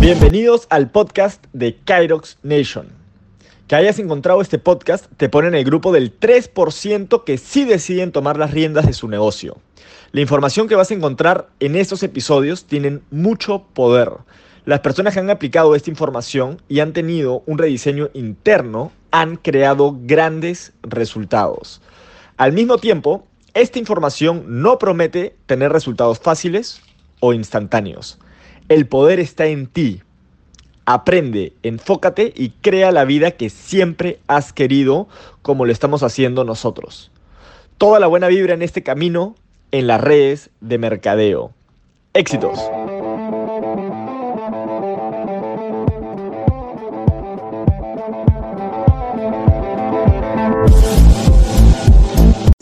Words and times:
Bienvenidos 0.00 0.66
al 0.70 0.90
podcast 0.90 1.44
de 1.52 1.76
Kyrox 1.76 2.38
Nation. 2.44 2.86
Que 3.66 3.74
hayas 3.74 3.98
encontrado 3.98 4.40
este 4.40 4.58
podcast 4.58 5.06
te 5.16 5.28
pone 5.28 5.48
en 5.48 5.54
el 5.54 5.64
grupo 5.64 5.92
del 5.92 6.18
3% 6.18 7.24
que 7.24 7.36
sí 7.36 7.64
deciden 7.64 8.12
tomar 8.12 8.38
las 8.38 8.52
riendas 8.52 8.86
de 8.86 8.92
su 8.92 9.08
negocio. 9.08 9.58
La 10.12 10.20
información 10.20 10.68
que 10.68 10.76
vas 10.76 10.92
a 10.92 10.94
encontrar 10.94 11.48
en 11.58 11.74
estos 11.74 12.04
episodios 12.04 12.66
tienen 12.66 13.02
mucho 13.10 13.64
poder. 13.74 14.10
Las 14.64 14.80
personas 14.80 15.14
que 15.14 15.20
han 15.20 15.30
aplicado 15.30 15.74
esta 15.74 15.90
información 15.90 16.62
y 16.68 16.78
han 16.80 16.92
tenido 16.92 17.42
un 17.46 17.58
rediseño 17.58 18.10
interno 18.14 18.92
han 19.10 19.36
creado 19.36 19.96
grandes 20.02 20.72
resultados. 20.82 21.80
Al 22.36 22.52
mismo 22.52 22.78
tiempo, 22.78 23.26
esta 23.54 23.78
información 23.78 24.44
no 24.46 24.78
promete 24.78 25.36
tener 25.46 25.72
resultados 25.72 26.18
fáciles 26.18 26.80
o 27.20 27.32
instantáneos. 27.32 28.18
El 28.68 28.86
poder 28.86 29.20
está 29.20 29.46
en 29.46 29.66
ti. 29.66 30.02
Aprende, 30.86 31.52
enfócate 31.62 32.32
y 32.34 32.50
crea 32.50 32.92
la 32.92 33.04
vida 33.04 33.32
que 33.32 33.50
siempre 33.50 34.20
has 34.26 34.52
querido 34.52 35.08
como 35.42 35.66
lo 35.66 35.72
estamos 35.72 36.02
haciendo 36.02 36.44
nosotros. 36.44 37.10
Toda 37.78 38.00
la 38.00 38.06
buena 38.06 38.28
vibra 38.28 38.54
en 38.54 38.62
este 38.62 38.82
camino 38.82 39.34
en 39.72 39.86
las 39.86 40.00
redes 40.00 40.50
de 40.60 40.78
mercadeo. 40.78 41.52
Éxitos. 42.12 42.58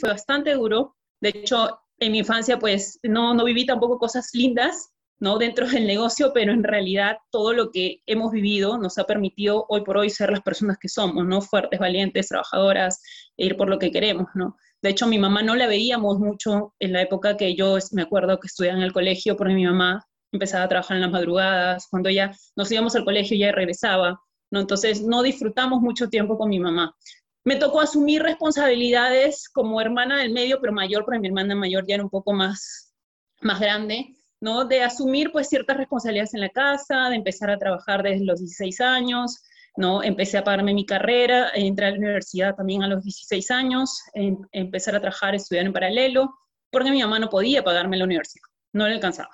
Bastante 0.09 0.55
duro. 0.55 0.97
De 1.21 1.29
hecho, 1.29 1.81
en 1.99 2.13
mi 2.13 2.19
infancia 2.21 2.59
pues 2.59 2.99
no, 3.03 3.35
no 3.35 3.45
viví 3.45 3.67
tampoco 3.67 3.99
cosas 3.99 4.31
lindas 4.33 4.95
¿no? 5.21 5.37
dentro 5.37 5.69
del 5.69 5.87
negocio, 5.87 6.33
pero 6.33 6.53
en 6.53 6.65
realidad 6.65 7.19
todo 7.31 7.53
lo 7.53 7.71
que 7.71 8.01
hemos 8.07 8.33
vivido 8.33 8.79
nos 8.79 8.97
ha 8.97 9.05
permitido 9.05 9.67
hoy 9.69 9.83
por 9.83 9.99
hoy 9.99 10.09
ser 10.09 10.31
las 10.31 10.41
personas 10.41 10.79
que 10.79 10.89
somos, 10.89 11.27
¿no? 11.27 11.43
Fuertes, 11.43 11.79
valientes, 11.79 12.29
trabajadoras, 12.29 13.03
e 13.37 13.47
ir 13.47 13.57
por 13.57 13.69
lo 13.69 13.79
que 13.79 13.91
queremos, 13.91 14.29
¿no? 14.35 14.57
De 14.81 14.91
hecho, 14.91 15.07
mi 15.07 15.19
mamá 15.19 15.43
no 15.43 15.57
la 15.57 15.67
veíamos 15.67 16.19
mucho 16.19 16.75
en 16.79 16.93
la 16.93 17.03
época 17.03 17.37
que 17.37 17.55
yo 17.55 17.77
me 17.93 18.03
acuerdo 18.03 18.39
que 18.39 18.47
estudiaba 18.47 18.79
en 18.79 18.85
el 18.85 18.93
colegio, 18.93 19.37
porque 19.37 19.55
mi 19.55 19.67
mamá 19.67 20.07
empezaba 20.33 20.65
a 20.65 20.69
trabajar 20.69 20.97
en 20.97 21.03
las 21.03 21.11
madrugadas, 21.11 21.89
cuando 21.91 22.09
ya 22.11 22.33
nos 22.57 22.71
íbamos 22.71 22.95
al 22.95 23.05
colegio 23.05 23.37
ya 23.37 23.53
regresaba, 23.53 24.21
¿no? 24.51 24.61
Entonces 24.61 25.03
no 25.03 25.23
disfrutamos 25.23 25.81
mucho 25.81 26.09
tiempo 26.09 26.39
con 26.39 26.49
mi 26.49 26.61
mamá. 26.61 26.95
Me 27.45 27.57
tocó 27.57 27.81
asumir 27.81 28.23
responsabilidades 28.23 29.49
como 29.49 29.81
hermana 29.81 30.19
del 30.19 30.33
medio, 30.33 30.61
pero 30.61 30.73
mayor, 30.73 31.05
porque 31.05 31.21
mi 31.21 31.29
hermana 31.29 31.55
mayor 31.55 31.87
ya 31.87 31.95
era 31.95 32.05
un 32.05 32.11
poco 32.11 32.33
más, 32.33 32.93
más 33.41 33.61
grande, 33.61 34.15
¿no? 34.41 34.65
De 34.65 34.83
asumir 34.83 35.33
pues 35.33 35.49
ciertas 35.49 35.77
responsabilidades 35.77 36.35
en 36.35 36.41
la 36.41 36.51
casa, 36.51 37.09
de 37.09 37.17
empezar 37.17 37.51
a 37.51 37.59
trabajar 37.59 38.03
desde 38.03 38.25
los 38.25 38.41
16 38.41 38.81
años, 38.81 39.43
¿no? 39.77 40.03
Empecé 40.03 40.39
a 40.39 40.45
pagarme 40.45 40.75
mi 40.75 40.85
carrera, 40.85 41.51
entré 41.55 41.87
a 41.87 41.91
la 41.91 41.99
universidad 41.99 42.55
también 42.57 42.83
a 42.83 42.89
los 42.89 43.05
16 43.05 43.51
años, 43.51 44.03
em, 44.15 44.37
empezar 44.53 44.97
a 44.97 45.01
trabajar, 45.01 45.35
estudiar 45.35 45.67
en 45.67 45.73
paralelo, 45.73 46.35
porque 46.71 46.91
mi 46.91 47.01
mamá 47.01 47.19
no 47.19 47.29
podía 47.29 47.63
pagarme 47.63 47.97
la 47.97 48.05
universidad, 48.05 48.43
no 48.73 48.87
le 48.87 48.95
alcanzaba, 48.95 49.31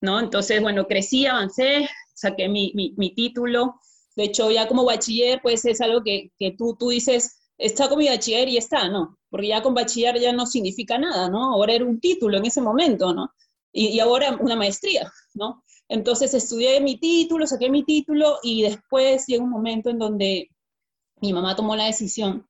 ¿no? 0.00 0.20
Entonces, 0.20 0.62
bueno, 0.62 0.86
crecí, 0.86 1.26
avancé, 1.26 1.88
saqué 2.14 2.48
mi, 2.48 2.72
mi, 2.74 3.14
título, 3.14 3.80
de 4.16 4.24
hecho 4.24 4.50
ya 4.50 4.68
como 4.68 4.84
bachiller, 4.84 5.40
pues 5.42 5.64
es 5.64 5.80
algo 5.80 6.02
que, 6.02 6.30
que 6.38 6.52
tú, 6.52 6.76
tú 6.78 6.90
dices, 6.90 7.40
está 7.58 7.88
con 7.88 7.98
mi 7.98 8.08
bachiller 8.08 8.48
y 8.48 8.56
está, 8.56 8.88
¿no? 8.88 9.18
Porque 9.30 9.48
ya 9.48 9.62
con 9.62 9.74
bachiller 9.74 10.18
ya 10.20 10.32
no 10.32 10.46
significa 10.46 10.98
nada, 10.98 11.28
¿no? 11.30 11.52
Ahora 11.52 11.74
era 11.74 11.84
un 11.84 12.00
título 12.00 12.36
en 12.38 12.46
ese 12.46 12.60
momento, 12.60 13.14
¿no? 13.14 13.30
y, 13.72 13.98
ahora 14.00 14.36
una 14.40 14.56
maestría, 14.56 15.10
¿no? 15.34 15.64
Entonces 15.88 16.34
estudié 16.34 16.80
mi 16.80 16.98
título, 16.98 17.46
saqué 17.46 17.70
mi 17.70 17.84
título 17.84 18.38
y 18.42 18.62
después 18.62 19.26
llegó 19.26 19.44
un 19.44 19.50
momento 19.50 19.90
en 19.90 19.98
donde 19.98 20.50
mi 21.20 21.32
mamá 21.32 21.56
tomó 21.56 21.76
la 21.76 21.86
decisión, 21.86 22.46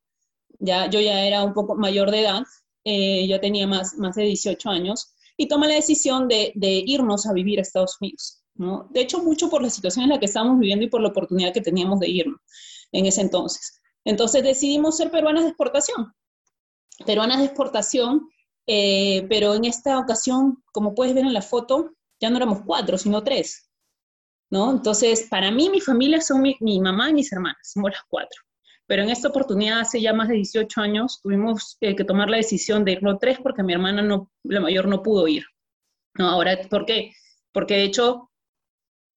ya, 0.58 0.88
yo 0.88 1.00
ya 1.00 1.24
era 1.24 1.42
un 1.42 1.54
poco 1.54 1.74
mayor 1.74 2.10
de 2.10 2.20
edad, 2.20 2.42
eh, 2.84 3.26
yo 3.28 3.40
tenía 3.40 3.66
más, 3.66 3.94
más 3.94 4.14
de 4.16 4.24
18 4.24 4.70
años, 4.70 5.14
y 5.36 5.48
toma 5.48 5.66
la 5.66 5.74
decisión 5.74 6.28
de, 6.28 6.52
de, 6.54 6.82
irnos 6.86 7.26
a 7.26 7.32
vivir 7.32 7.58
a 7.58 7.62
Estados 7.62 7.96
Unidos, 8.00 8.41
De 8.90 9.00
hecho, 9.00 9.22
mucho 9.22 9.48
por 9.50 9.62
la 9.62 9.70
situación 9.70 10.04
en 10.04 10.10
la 10.10 10.18
que 10.18 10.26
estábamos 10.26 10.58
viviendo 10.58 10.84
y 10.84 10.88
por 10.88 11.00
la 11.00 11.08
oportunidad 11.08 11.52
que 11.52 11.60
teníamos 11.60 12.00
de 12.00 12.08
irnos 12.08 12.40
en 12.92 13.06
ese 13.06 13.20
entonces. 13.20 13.80
Entonces 14.04 14.42
decidimos 14.42 14.96
ser 14.96 15.10
peruanas 15.10 15.44
de 15.44 15.50
exportación. 15.50 16.12
Peruanas 17.04 17.38
de 17.38 17.46
exportación 17.46 18.28
eh, 18.66 19.26
pero 19.28 19.54
en 19.54 19.64
esta 19.64 19.98
ocasión, 19.98 20.62
como 20.72 20.94
puedes 20.94 21.14
ver 21.14 21.24
en 21.24 21.34
la 21.34 21.42
foto, 21.42 21.92
ya 22.20 22.30
no 22.30 22.36
éramos 22.36 22.60
cuatro, 22.64 22.96
sino 22.98 23.22
tres. 23.22 23.68
¿no? 24.50 24.70
Entonces, 24.70 25.26
para 25.30 25.50
mí, 25.50 25.70
mi 25.70 25.80
familia 25.80 26.20
son 26.20 26.42
mi, 26.42 26.80
mamá 26.80 27.10
y 27.10 27.14
mis 27.14 27.32
hermanas, 27.32 27.72
somos 27.72 27.90
las 27.92 28.02
cuatro. 28.08 28.40
Pero 28.86 29.02
en 29.02 29.10
esta 29.10 29.28
oportunidad, 29.28 29.80
hace 29.80 30.00
ya 30.00 30.12
más 30.12 30.28
de 30.28 30.34
18 30.34 30.80
años, 30.80 31.20
tuvimos 31.22 31.78
eh, 31.80 31.96
que 31.96 32.04
tomar 32.04 32.28
la 32.28 32.36
decisión 32.36 32.84
de 32.84 32.92
irnos 32.92 33.18
tres 33.20 33.38
porque 33.42 33.62
mi 33.62 33.72
hermana, 33.72 34.02
no, 34.02 34.30
la 34.44 34.60
mayor, 34.60 34.86
no 34.88 35.02
pudo 35.02 35.26
ir. 35.26 35.44
¿no? 36.14 36.28
Ahora, 36.28 36.58
¿por 36.68 36.84
qué? 36.84 37.12
Porque 37.52 37.74
de 37.74 37.84
hecho, 37.84 38.30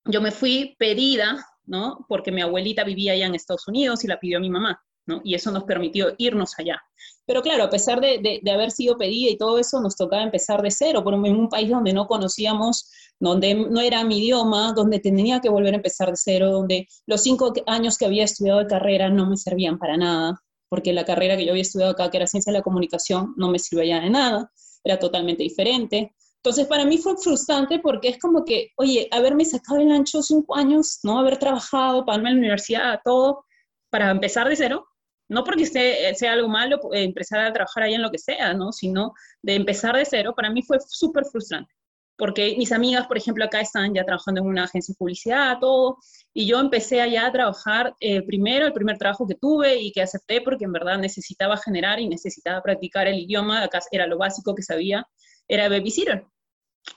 yo 0.06 0.22
me 0.22 0.32
fui 0.32 0.76
pedida, 0.78 1.46
¿no? 1.66 2.06
Porque 2.08 2.32
mi 2.32 2.42
abuelita 2.42 2.84
vivía 2.84 3.14
allá 3.14 3.26
en 3.26 3.36
Estados 3.36 3.68
Unidos 3.68 4.04
y 4.04 4.08
la 4.08 4.20
pidió 4.20 4.38
a 4.38 4.42
mi 4.42 4.50
mamá. 4.50 4.82
Y 5.24 5.36
eso 5.36 5.52
nos 5.52 5.66
permitió 5.66 6.16
irnos 6.18 6.58
allá. 6.58 6.82
Pero 7.28 7.42
claro, 7.44 7.64
a 7.64 7.70
pesar 7.70 8.02
de, 8.02 8.42
haber 8.52 8.72
sido 8.72 8.98
pedida 8.98 9.30
y 9.30 9.38
todo 9.38 9.60
eso, 9.60 9.80
nos 9.80 9.96
tocaba 9.96 10.24
empezar 10.24 10.62
de 10.62 10.72
cero, 10.72 11.04
por 11.04 11.14
en 11.14 11.36
un 11.36 11.50
país 11.50 11.70
donde 11.70 11.94
no 11.94 12.08
conocíamos, 12.08 12.90
donde 13.20 13.54
no 13.54 13.82
era 13.82 14.04
mi 14.04 14.18
idioma, 14.18 14.74
donde 14.74 15.00
tenía 15.00 15.42
que 15.42 15.50
volver 15.50 15.74
a 15.74 15.78
empezar 15.78 16.10
de 16.10 16.18
cero, 16.18 16.52
donde 16.52 16.88
los 17.06 17.22
cinco 17.22 17.54
años 17.68 17.98
que 17.98 18.06
había 18.06 18.24
estudiado 18.24 18.60
de 18.60 18.68
carrera 18.68 19.10
no 19.10 19.28
me 19.30 19.38
servían 19.38 19.78
para 19.78 19.96
nada, 19.98 20.42
porque 20.70 20.92
la 20.94 21.06
carrera 21.06 21.38
que 21.38 21.46
yo 21.46 21.52
había 21.52 21.62
estudiado 21.62 21.92
acá, 21.92 22.10
que 22.10 22.18
era 22.18 22.28
ciencia 22.28 22.52
de 22.52 22.60
la 22.60 22.64
comunicación, 22.64 23.34
no 23.38 23.50
me 23.50 23.60
sirvió 23.60 23.86
ya 23.86 24.02
de 24.02 24.10
nada, 24.10 24.52
era 24.84 25.00
totalmente 25.00 25.44
diferente. 25.44 26.16
Entonces, 26.46 26.68
para 26.68 26.86
mí 26.86 27.00
fue 27.00 27.18
frustrante 27.18 27.80
porque 27.80 28.10
es 28.10 28.20
como 28.20 28.46
que, 28.46 28.72
oye, 28.78 29.08
haberme 29.12 29.44
sacado 29.46 29.80
el 29.80 29.92
ancho 29.92 30.22
cinco 30.22 30.56
años, 30.56 31.00
¿no? 31.02 31.18
Haber 31.18 31.40
trabajado, 31.40 32.06
pagarme 32.06 32.34
la 32.34 32.38
universidad, 32.38 33.00
todo, 33.04 33.46
para 33.90 34.12
empezar 34.12 34.48
de 34.48 34.56
cero, 34.56 34.88
no 35.28 35.44
porque 35.44 35.66
sea 35.66 36.34
algo 36.34 36.48
malo 36.48 36.78
eh, 36.94 37.04
empezar 37.04 37.40
a 37.40 37.52
trabajar 37.52 37.82
ahí 37.82 37.96
en 37.96 38.04
lo 38.04 38.12
que 38.12 38.20
sea, 38.20 38.54
¿no? 38.54 38.72
Sino 38.72 39.14
de 39.42 39.56
empezar 39.56 39.96
de 39.96 40.06
cero, 40.06 40.34
para 40.36 40.52
mí 40.52 40.62
fue 40.62 40.78
súper 40.88 41.26
frustrante. 41.26 41.74
Porque 42.16 42.54
mis 42.60 42.72
amigas, 42.72 43.08
por 43.08 43.18
ejemplo, 43.18 43.44
acá 43.44 43.62
están 43.62 43.96
ya 43.96 44.06
trabajando 44.06 44.42
en 44.42 44.48
una 44.48 44.66
agencia 44.66 44.94
de 44.94 44.98
publicidad, 45.00 45.58
todo, 45.60 45.98
y 46.32 46.46
yo 46.46 46.60
empecé 46.60 47.02
allá 47.02 47.26
a 47.26 47.32
trabajar 47.32 47.96
eh, 48.00 48.22
primero, 48.22 48.68
el 48.68 48.74
primer 48.74 49.00
trabajo 49.00 49.26
que 49.26 49.34
tuve 49.34 49.78
y 49.78 49.92
que 49.92 50.04
acepté 50.04 50.42
porque 50.42 50.66
en 50.66 50.74
verdad 50.74 51.00
necesitaba 51.00 51.58
generar 51.58 52.00
y 52.00 52.08
necesitaba 52.08 52.62
practicar 52.62 53.08
el 53.08 53.18
idioma, 53.18 53.64
acá 53.64 53.80
era 53.92 54.06
lo 54.06 54.20
básico 54.20 54.54
que 54.54 54.62
sabía, 54.62 55.08
era 55.48 55.70
babysitter, 55.70 56.26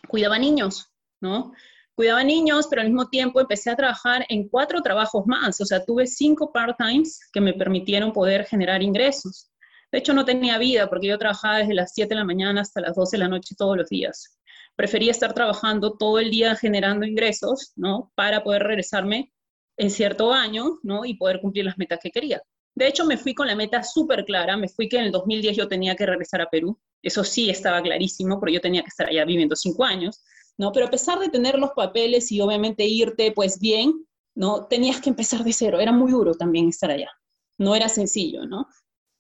cuidaba 0.09 0.39
niños, 0.39 0.93
¿no? 1.21 1.53
cuidaba 1.99 2.23
niños, 2.23 2.69
pero 2.71 2.83
al 2.83 2.87
mismo 2.87 3.09
tiempo 3.09 3.41
empecé 3.41 3.71
a 3.71 3.77
trabajar 3.77 4.25
en 4.29 4.49
cuatro 4.49 4.83
trabajos 4.83 5.27
más, 5.27 5.61
o 5.61 5.65
sea, 5.65 5.85
tuve 5.85 6.07
cinco 6.07 6.53
part-times 6.53 7.19
que 7.33 7.41
me 7.41 7.53
permitieron 7.53 8.13
poder 8.13 8.45
generar 8.45 8.85
ingresos. 8.85 9.51
De 9.91 9.99
hecho, 9.99 10.13
no 10.13 10.25
tenía 10.25 10.59
vida 10.59 10.89
porque 10.89 11.09
yo 11.09 11.19
trabajaba 11.19 11.59
desde 11.59 11.75
las 11.75 11.93
7 11.95 12.11
de 12.11 12.21
la 12.21 12.25
mañana 12.25 12.61
hasta 12.61 12.81
las 12.81 12.95
12 12.95 13.17
de 13.17 13.19
la 13.25 13.29
noche 13.29 13.57
todos 13.59 13.77
los 13.77 13.89
días. 13.89 14.39
Prefería 14.77 15.11
estar 15.11 15.35
trabajando 15.35 15.97
todo 15.97 16.21
el 16.21 16.31
día 16.31 16.55
generando 16.55 17.05
ingresos, 17.05 17.73
¿no? 17.75 18.13
Para 18.15 18.45
poder 18.45 18.63
regresarme 18.63 19.33
en 19.77 19.91
cierto 19.91 20.33
año, 20.33 20.79
¿no? 20.85 21.05
Y 21.05 21.15
poder 21.15 21.41
cumplir 21.41 21.65
las 21.65 21.79
metas 21.79 21.99
que 22.01 22.13
quería. 22.13 22.41
De 22.79 22.87
hecho, 22.87 23.05
me 23.05 23.17
fui 23.19 23.35
con 23.35 23.49
la 23.49 23.57
meta 23.57 23.83
súper 23.83 24.25
clara. 24.25 24.57
Me 24.57 24.69
fui 24.69 24.89
que 24.89 24.99
en 24.99 25.05
el 25.05 25.13
2010 25.13 25.57
yo 25.57 25.69
tenía 25.69 25.97
que 25.97 26.07
regresar 26.07 26.41
a 26.41 26.49
Perú. 26.49 26.79
Eso 27.03 27.25
sí 27.25 27.51
estaba 27.51 27.83
clarísimo, 27.83 28.39
porque 28.39 28.55
yo 28.55 28.61
tenía 28.61 28.83
que 28.83 28.89
estar 28.89 29.09
allá 29.09 29.25
viviendo 29.25 29.57
cinco 29.57 29.85
años. 29.85 30.23
¿no? 30.59 30.73
Pero 30.73 30.87
a 30.87 30.91
pesar 30.91 31.19
de 31.19 31.29
tener 31.29 31.59
los 31.59 31.71
papeles 31.71 32.31
y 32.33 32.41
obviamente 32.41 32.85
irte 32.85 33.33
pues 33.33 33.59
bien, 33.59 34.07
¿no? 34.35 34.67
Tenías 34.67 35.01
que 35.01 35.11
empezar 35.11 35.43
de 35.45 35.53
cero, 35.53 35.81
era 35.81 35.93
muy 35.93 36.11
duro 36.11 36.35
también 36.35 36.69
estar 36.69 36.91
allá, 36.91 37.11
no 37.59 37.75
era 37.75 37.89
sencillo, 37.89 38.45
¿no? 38.47 38.69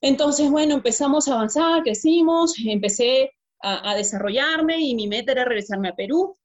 Entonces, 0.00 0.50
bueno, 0.50 0.74
empezamos 0.74 1.26
a 1.26 1.34
avanzar, 1.34 1.82
crecimos, 1.82 2.54
empecé 2.64 3.32
a, 3.60 3.96
desarrollarme 3.96 4.78
y 4.80 4.94
mi 4.94 5.08
meta 5.08 5.32
era 5.32 5.44
regresarme 5.44 5.88
a 5.88 5.96
Perú. 5.96 6.36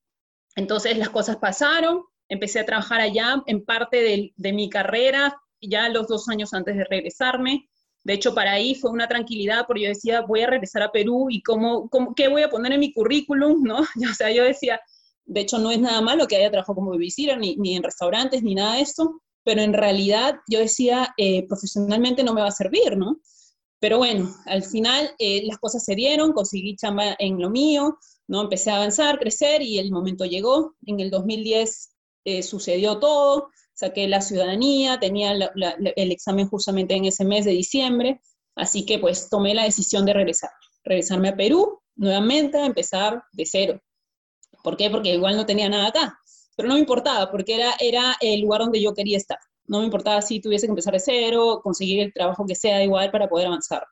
Entonces 0.55 0.97
las 0.97 1.09
cosas 1.09 1.37
pasaron, 1.37 2.03
empecé 2.29 2.59
a 2.59 2.65
trabajar 2.65 3.01
allá 3.01 3.43
en 3.45 3.63
parte 3.63 3.97
de, 3.97 4.33
de 4.35 4.53
mi 4.53 4.69
carrera, 4.69 5.39
ya 5.67 5.89
los 5.89 6.07
dos 6.07 6.29
años 6.29 6.53
antes 6.53 6.75
de 6.75 6.85
regresarme. 6.85 7.67
De 8.03 8.13
hecho, 8.13 8.35
para 8.35 8.53
ahí 8.53 8.75
fue 8.75 8.91
una 8.91 9.07
tranquilidad 9.07 9.65
porque 9.65 9.83
yo 9.83 9.89
decía, 9.89 10.21
voy 10.21 10.41
a 10.41 10.47
regresar 10.47 10.83
a 10.83 10.91
Perú 10.91 11.27
y 11.29 11.41
cómo, 11.41 11.89
cómo, 11.89 12.13
qué 12.15 12.27
voy 12.27 12.43
a 12.43 12.49
poner 12.49 12.73
en 12.73 12.81
mi 12.81 12.93
currículum, 12.93 13.63
¿no? 13.63 13.79
O 14.11 14.13
sea, 14.13 14.31
yo 14.31 14.43
decía, 14.43 14.79
de 15.25 15.41
hecho, 15.41 15.57
no 15.57 15.71
es 15.71 15.79
nada 15.79 16.01
malo 16.01 16.27
que 16.27 16.35
haya 16.35 16.51
trabajado 16.51 16.75
como 16.75 16.91
babysitter, 16.91 17.37
ni, 17.37 17.75
en 17.75 17.83
restaurantes, 17.83 18.43
ni 18.43 18.55
nada 18.55 18.75
de 18.75 18.81
esto, 18.81 19.21
pero 19.43 19.61
en 19.61 19.73
realidad 19.73 20.35
yo 20.47 20.59
decía, 20.59 21.13
eh, 21.17 21.45
profesionalmente 21.47 22.23
no 22.23 22.33
me 22.33 22.41
va 22.41 22.47
a 22.47 22.51
servir, 22.51 22.97
¿no? 22.97 23.19
Pero 23.79 23.97
bueno, 23.97 24.33
al 24.45 24.63
final 24.63 25.11
eh, 25.19 25.43
las 25.45 25.57
cosas 25.57 25.83
se 25.83 25.95
dieron, 25.95 26.31
conseguí 26.31 26.75
chamba 26.75 27.15
en 27.19 27.41
lo 27.41 27.49
mío, 27.49 27.97
¿no? 28.27 28.41
Empecé 28.41 28.71
a 28.71 28.77
avanzar, 28.77 29.19
crecer 29.19 29.61
y 29.61 29.77
el 29.77 29.91
momento 29.91 30.23
llegó. 30.25 30.75
En 30.85 31.01
el 31.01 31.09
2010 31.09 31.89
eh, 32.25 32.43
sucedió 32.43 32.99
todo, 32.99 33.49
saqué 33.83 34.07
la 34.07 34.21
ciudadanía, 34.21 34.99
tenía 34.99 35.31
el 35.33 36.11
examen 36.11 36.47
justamente 36.47 36.95
en 36.95 37.05
ese 37.05 37.25
mes 37.25 37.45
de 37.45 37.51
diciembre, 37.51 38.21
así 38.55 38.85
que 38.85 38.99
pues 38.99 39.29
tomé 39.29 39.53
la 39.53 39.63
decisión 39.63 40.05
de 40.05 40.13
regresar, 40.13 40.51
regresarme 40.83 41.29
a 41.29 41.35
Perú 41.35 41.79
nuevamente 41.95 42.57
a 42.57 42.65
empezar 42.65 43.23
de 43.33 43.45
cero. 43.45 43.81
¿Por 44.63 44.77
qué? 44.77 44.89
Porque 44.89 45.13
igual 45.13 45.35
no 45.35 45.45
tenía 45.45 45.69
nada 45.69 45.87
acá, 45.87 46.17
pero 46.55 46.69
no 46.69 46.75
me 46.75 46.79
importaba 46.79 47.29
porque 47.29 47.55
era, 47.55 47.73
era 47.79 48.15
el 48.21 48.41
lugar 48.41 48.61
donde 48.61 48.81
yo 48.81 48.93
quería 48.93 49.17
estar. 49.17 49.37
No 49.65 49.79
me 49.79 49.85
importaba 49.85 50.21
si 50.21 50.39
tuviese 50.39 50.67
que 50.67 50.71
empezar 50.71 50.93
de 50.93 50.99
cero, 50.99 51.61
conseguir 51.63 52.01
el 52.01 52.13
trabajo 52.13 52.45
que 52.45 52.55
sea 52.55 52.83
igual 52.83 53.11
para 53.11 53.27
poder 53.27 53.47
avanzar. 53.47 53.85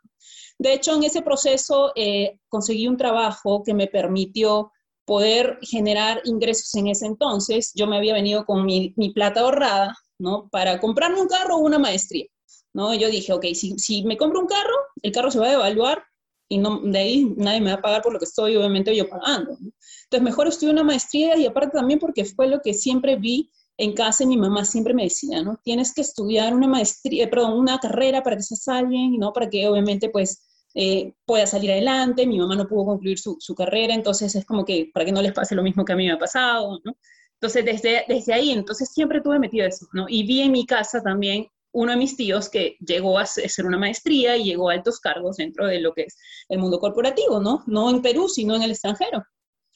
De 0.57 0.73
hecho, 0.73 0.95
en 0.95 1.03
ese 1.03 1.21
proceso 1.21 1.91
eh, 1.95 2.39
conseguí 2.49 2.87
un 2.87 2.97
trabajo 2.97 3.63
que 3.63 3.73
me 3.73 3.87
permitió 3.87 4.71
poder 5.05 5.59
generar 5.61 6.21
ingresos 6.25 6.73
en 6.75 6.87
ese 6.87 7.05
entonces. 7.05 7.71
Yo 7.75 7.87
me 7.87 7.97
había 7.97 8.13
venido 8.13 8.45
con 8.45 8.65
mi, 8.65 8.93
plata 9.13 9.41
ahorrada, 9.41 9.95
¿no? 10.19 10.49
Para 10.49 10.79
comprarme 10.79 11.21
un 11.21 11.27
carro 11.27 11.55
o 11.57 11.59
una 11.59 11.79
maestría, 11.79 12.25
¿no? 12.73 12.93
Yo 12.93 13.09
dije, 13.09 13.33
ok, 13.33 13.45
si, 13.53 13.77
si 13.77 14.03
me 14.03 14.17
compro 14.17 14.39
un 14.39 14.47
carro, 14.47 14.75
el 15.01 15.11
carro 15.11 15.31
se 15.31 15.39
va 15.39 15.47
a 15.47 15.53
evaluar 15.53 16.03
y 16.47 16.57
no, 16.57 16.81
de 16.81 16.99
ahí 16.99 17.33
nadie 17.37 17.61
me 17.61 17.71
va 17.71 17.77
a 17.77 17.81
pagar 17.81 18.01
por 18.01 18.13
lo 18.13 18.19
que 18.19 18.25
estoy, 18.25 18.55
obviamente, 18.57 18.95
yo 18.95 19.09
pagando. 19.09 19.51
Entonces, 19.51 20.21
mejor 20.21 20.47
estudiar 20.47 20.73
una 20.73 20.83
maestría 20.83 21.37
y 21.37 21.45
aparte 21.45 21.77
también 21.77 21.99
porque 21.99 22.25
fue 22.25 22.47
lo 22.47 22.61
que 22.61 22.73
siempre 22.73 23.15
vi 23.15 23.49
en 23.77 23.93
casa 23.93 24.25
mi 24.25 24.37
mamá 24.37 24.63
siempre 24.63 24.93
me 24.93 25.03
decía, 25.03 25.41
¿no? 25.41 25.59
Tienes 25.63 25.93
que 25.93 26.01
estudiar 26.01 26.53
una 26.53 26.67
maestría, 26.67 27.29
perdón, 27.29 27.53
una 27.53 27.79
carrera 27.79 28.21
para 28.21 28.35
que 28.37 28.43
seas 28.43 28.67
alguien, 28.67 29.17
¿no? 29.17 29.33
Para 29.33 29.49
que 29.49 29.67
obviamente 29.67 30.09
pues 30.09 30.43
eh, 30.73 31.13
pueda 31.25 31.45
salir 31.47 31.71
adelante. 31.71 32.25
Mi 32.25 32.39
mamá 32.39 32.55
no 32.55 32.67
pudo 32.67 32.85
concluir 32.85 33.19
su, 33.19 33.37
su, 33.39 33.55
carrera, 33.55 33.93
entonces 33.93 34.35
es 34.35 34.45
como 34.45 34.65
que 34.65 34.89
para 34.93 35.05
que 35.05 35.11
no 35.11 35.21
les 35.21 35.33
pase 35.33 35.55
lo 35.55 35.63
mismo 35.63 35.85
que 35.85 35.93
a 35.93 35.95
mí 35.95 36.05
me 36.05 36.13
ha 36.13 36.19
pasado, 36.19 36.79
¿no? 36.83 36.95
Entonces 37.41 37.65
desde, 37.65 38.05
desde 38.07 38.33
ahí, 38.33 38.51
entonces 38.51 38.89
siempre 38.93 39.19
tuve 39.19 39.39
metido 39.39 39.65
eso, 39.65 39.87
¿no? 39.93 40.05
Y 40.07 40.23
vi 40.23 40.41
en 40.41 40.51
mi 40.51 40.65
casa 40.65 41.01
también 41.01 41.47
uno 41.73 41.91
de 41.91 41.97
mis 41.97 42.15
tíos 42.15 42.49
que 42.49 42.77
llegó 42.85 43.17
a 43.17 43.23
hacer 43.23 43.65
una 43.65 43.77
maestría 43.77 44.37
y 44.37 44.43
llegó 44.43 44.69
a 44.69 44.73
altos 44.73 44.99
cargos 44.99 45.37
dentro 45.37 45.65
de 45.65 45.79
lo 45.79 45.93
que 45.93 46.03
es 46.03 46.17
el 46.49 46.59
mundo 46.59 46.79
corporativo, 46.79 47.39
¿no? 47.39 47.63
No 47.65 47.89
en 47.89 48.01
Perú, 48.01 48.27
sino 48.29 48.55
en 48.55 48.63
el 48.63 48.71
extranjero. 48.71 49.23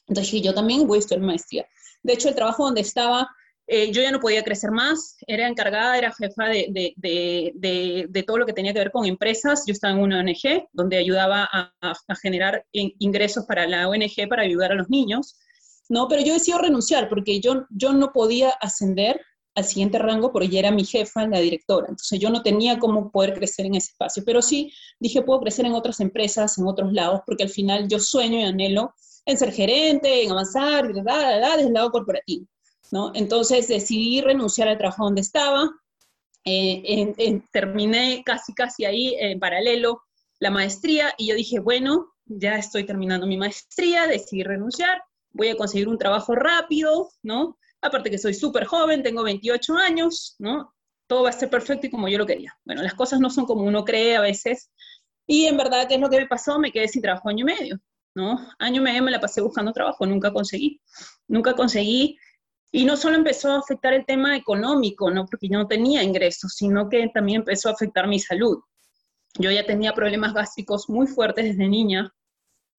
Entonces 0.06 0.42
yo 0.42 0.54
también 0.54 0.86
voy 0.86 0.98
a 0.98 1.00
estudiar 1.00 1.22
maestría. 1.22 1.66
De 2.02 2.12
hecho, 2.12 2.28
el 2.28 2.34
trabajo 2.34 2.64
donde 2.64 2.82
estaba 2.82 3.28
eh, 3.68 3.90
yo 3.90 4.00
ya 4.00 4.12
no 4.12 4.20
podía 4.20 4.44
crecer 4.44 4.70
más, 4.70 5.16
era 5.26 5.48
encargada, 5.48 5.98
era 5.98 6.12
jefa 6.12 6.46
de, 6.46 8.24
todo 8.26 8.38
lo 8.38 8.46
que 8.46 8.52
tenía 8.52 8.72
que 8.72 8.78
ver 8.78 8.92
con 8.92 9.06
empresas. 9.06 9.64
Yo 9.66 9.72
estaba 9.72 9.94
en 9.94 10.00
una 10.00 10.20
ONG 10.20 10.68
donde 10.72 10.96
ayudaba 10.96 11.48
a, 11.50 11.72
generar 12.22 12.64
ingresos 12.72 13.44
para 13.46 13.66
la 13.66 13.88
ONG 13.88 14.28
para 14.28 14.42
ayudar 14.42 14.72
a 14.72 14.76
los 14.76 14.88
niños, 14.88 15.36
¿no? 15.88 16.06
Pero 16.08 16.22
yo 16.22 16.34
decidí 16.34 16.56
renunciar 16.58 17.08
porque 17.08 17.40
yo, 17.40 17.66
yo 17.70 17.92
no 17.92 18.12
podía 18.12 18.50
ascender 18.60 19.20
al 19.56 19.64
siguiente 19.64 19.98
rango 19.98 20.32
porque 20.32 20.48
ya 20.48 20.60
era 20.60 20.70
mi 20.70 20.84
jefa, 20.84 21.26
la 21.26 21.40
directora. 21.40 21.86
Entonces 21.88 22.20
yo 22.20 22.30
no 22.30 22.42
tenía 22.42 22.78
cómo 22.78 23.10
poder 23.10 23.34
crecer 23.34 23.66
en 23.66 23.74
ese 23.74 23.90
espacio. 23.90 24.22
Pero 24.24 24.42
sí 24.42 24.72
dije, 25.00 25.22
puedo 25.22 25.40
crecer 25.40 25.66
en 25.66 25.72
otras 25.72 25.98
empresas, 26.00 26.56
en 26.58 26.66
otros 26.66 26.92
lados, 26.92 27.22
porque 27.26 27.44
al 27.44 27.48
final 27.50 27.88
yo 27.88 27.98
sueño 27.98 28.38
y 28.38 28.42
anhelo 28.44 28.94
en 29.24 29.36
ser 29.38 29.52
gerente, 29.52 30.22
en 30.22 30.30
avanzar, 30.30 30.86
desde 30.92 31.66
el 31.66 31.72
lado 31.72 31.90
corporativo. 31.90 32.46
Entonces 33.14 33.68
decidí 33.68 34.20
renunciar 34.20 34.68
al 34.68 34.78
trabajo 34.78 35.04
donde 35.04 35.20
estaba, 35.20 35.70
eh, 36.44 37.42
terminé 37.50 38.22
casi 38.24 38.54
casi 38.54 38.84
ahí 38.84 39.16
en 39.18 39.40
paralelo 39.40 40.02
la 40.38 40.50
maestría 40.50 41.14
y 41.18 41.28
yo 41.28 41.34
dije, 41.34 41.58
bueno, 41.58 42.12
ya 42.26 42.56
estoy 42.56 42.84
terminando 42.84 43.26
mi 43.26 43.36
maestría, 43.36 44.06
decidí 44.06 44.42
renunciar, 44.42 45.02
voy 45.32 45.48
a 45.48 45.56
conseguir 45.56 45.88
un 45.88 45.98
trabajo 45.98 46.34
rápido, 46.34 47.10
¿no? 47.22 47.58
Aparte 47.80 48.10
que 48.10 48.18
soy 48.18 48.34
súper 48.34 48.64
joven, 48.64 49.02
tengo 49.02 49.22
28 49.22 49.74
años, 49.76 50.36
¿no? 50.38 50.74
Todo 51.06 51.24
va 51.24 51.30
a 51.30 51.32
ser 51.32 51.50
perfecto 51.50 51.86
y 51.86 51.90
como 51.90 52.08
yo 52.08 52.18
lo 52.18 52.26
quería. 52.26 52.58
Bueno, 52.64 52.82
las 52.82 52.94
cosas 52.94 53.20
no 53.20 53.30
son 53.30 53.46
como 53.46 53.62
uno 53.62 53.84
cree 53.84 54.16
a 54.16 54.20
veces. 54.20 54.70
Y 55.26 55.46
en 55.46 55.56
verdad, 55.56 55.86
¿qué 55.88 55.94
es 55.94 56.00
lo 56.00 56.10
que 56.10 56.18
me 56.18 56.26
pasó? 56.26 56.58
Me 56.58 56.72
quedé 56.72 56.88
sin 56.88 57.02
trabajo 57.02 57.28
año 57.28 57.42
y 57.42 57.54
medio, 57.54 57.80
¿no? 58.14 58.38
Año 58.58 58.80
y 58.80 58.84
medio 58.84 59.02
me 59.02 59.10
la 59.10 59.20
pasé 59.20 59.40
buscando 59.40 59.72
trabajo, 59.72 60.06
nunca 60.06 60.32
conseguí. 60.32 60.80
Nunca 61.28 61.54
conseguí 61.54 62.18
y 62.72 62.84
no 62.84 62.96
solo 62.96 63.16
empezó 63.16 63.52
a 63.52 63.58
afectar 63.58 63.92
el 63.94 64.04
tema 64.04 64.36
económico, 64.36 65.10
¿no? 65.10 65.26
porque 65.26 65.48
yo 65.48 65.58
no 65.58 65.66
tenía 65.66 66.02
ingresos, 66.02 66.54
sino 66.54 66.88
que 66.88 67.08
también 67.08 67.40
empezó 67.40 67.68
a 67.68 67.72
afectar 67.72 68.06
mi 68.08 68.18
salud. 68.18 68.58
Yo 69.38 69.50
ya 69.50 69.64
tenía 69.64 69.94
problemas 69.94 70.34
gástricos 70.34 70.88
muy 70.88 71.06
fuertes 71.06 71.44
desde 71.44 71.68
niña, 71.68 72.12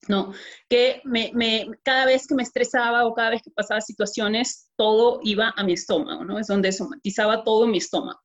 ¿no? 0.08 0.34
Que 0.70 1.02
me, 1.04 1.32
me, 1.34 1.68
cada 1.84 2.06
vez 2.06 2.26
que 2.28 2.36
me 2.36 2.44
estresaba 2.44 3.06
o 3.06 3.14
cada 3.14 3.32
vez 3.32 3.42
que 3.44 3.52
pasaba 3.52 3.80
situaciones, 3.82 4.72
todo 4.76 5.20
iba 5.24 5.54
a 5.56 5.64
mi 5.64 5.74
estómago, 5.74 6.26
¿no? 6.26 6.40
Es 6.40 6.48
donde 6.48 6.72
somatizaba 6.72 7.44
todo 7.44 7.68
mi 7.68 7.78
estómago. 7.78 8.20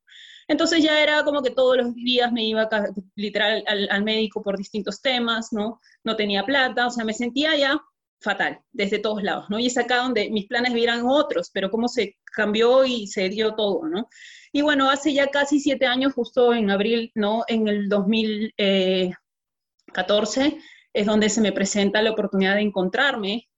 Entonces 0.48 0.82
ya 0.82 1.00
era 1.02 1.24
como 1.24 1.42
que 1.42 1.50
todos 1.50 1.76
los 1.76 1.94
días 1.94 2.32
me 2.32 2.44
iba 2.44 2.68
literal 3.16 3.62
al, 3.66 3.88
al 3.90 4.02
médico 4.02 4.42
por 4.42 4.56
distintos 4.56 5.00
temas, 5.00 5.52
¿no? 5.52 5.80
No 6.04 6.16
tenía 6.16 6.44
plata, 6.44 6.86
o 6.86 6.90
sea, 6.90 7.04
me 7.04 7.14
sentía 7.14 7.56
ya 7.56 7.80
fatal, 8.22 8.60
desde 8.72 8.98
todos 8.98 9.22
lados, 9.22 9.46
¿no? 9.50 9.58
Y 9.58 9.66
es 9.66 9.76
acá 9.76 9.98
donde 9.98 10.30
mis 10.30 10.46
planes 10.46 10.72
eran 10.74 11.04
otros, 11.06 11.50
pero 11.52 11.70
cómo 11.70 11.88
se 11.88 12.16
cambió 12.24 12.84
y 12.84 13.06
se 13.06 13.28
dio 13.28 13.54
todo, 13.54 13.86
¿no? 13.88 14.08
Y 14.52 14.62
bueno, 14.62 14.90
hace 14.90 15.12
ya 15.12 15.28
casi 15.28 15.60
siete 15.60 15.86
años, 15.86 16.14
justo 16.14 16.54
en 16.54 16.70
abril, 16.70 17.12
¿no? 17.14 17.44
En 17.48 17.68
el 17.68 17.88
2014, 17.88 20.58
es 20.94 21.06
donde 21.06 21.28
se 21.28 21.40
me 21.40 21.52
presenta 21.52 22.02
la 22.02 22.12
oportunidad 22.12 22.56
de 22.56 22.62
encontrarme 22.62 23.48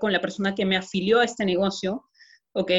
con 0.00 0.12
la 0.12 0.20
persona 0.20 0.54
que 0.54 0.64
me 0.64 0.76
afilió 0.76 1.20
a 1.20 1.24
este 1.24 1.44
negocio, 1.44 2.08
¿ok? 2.52 2.70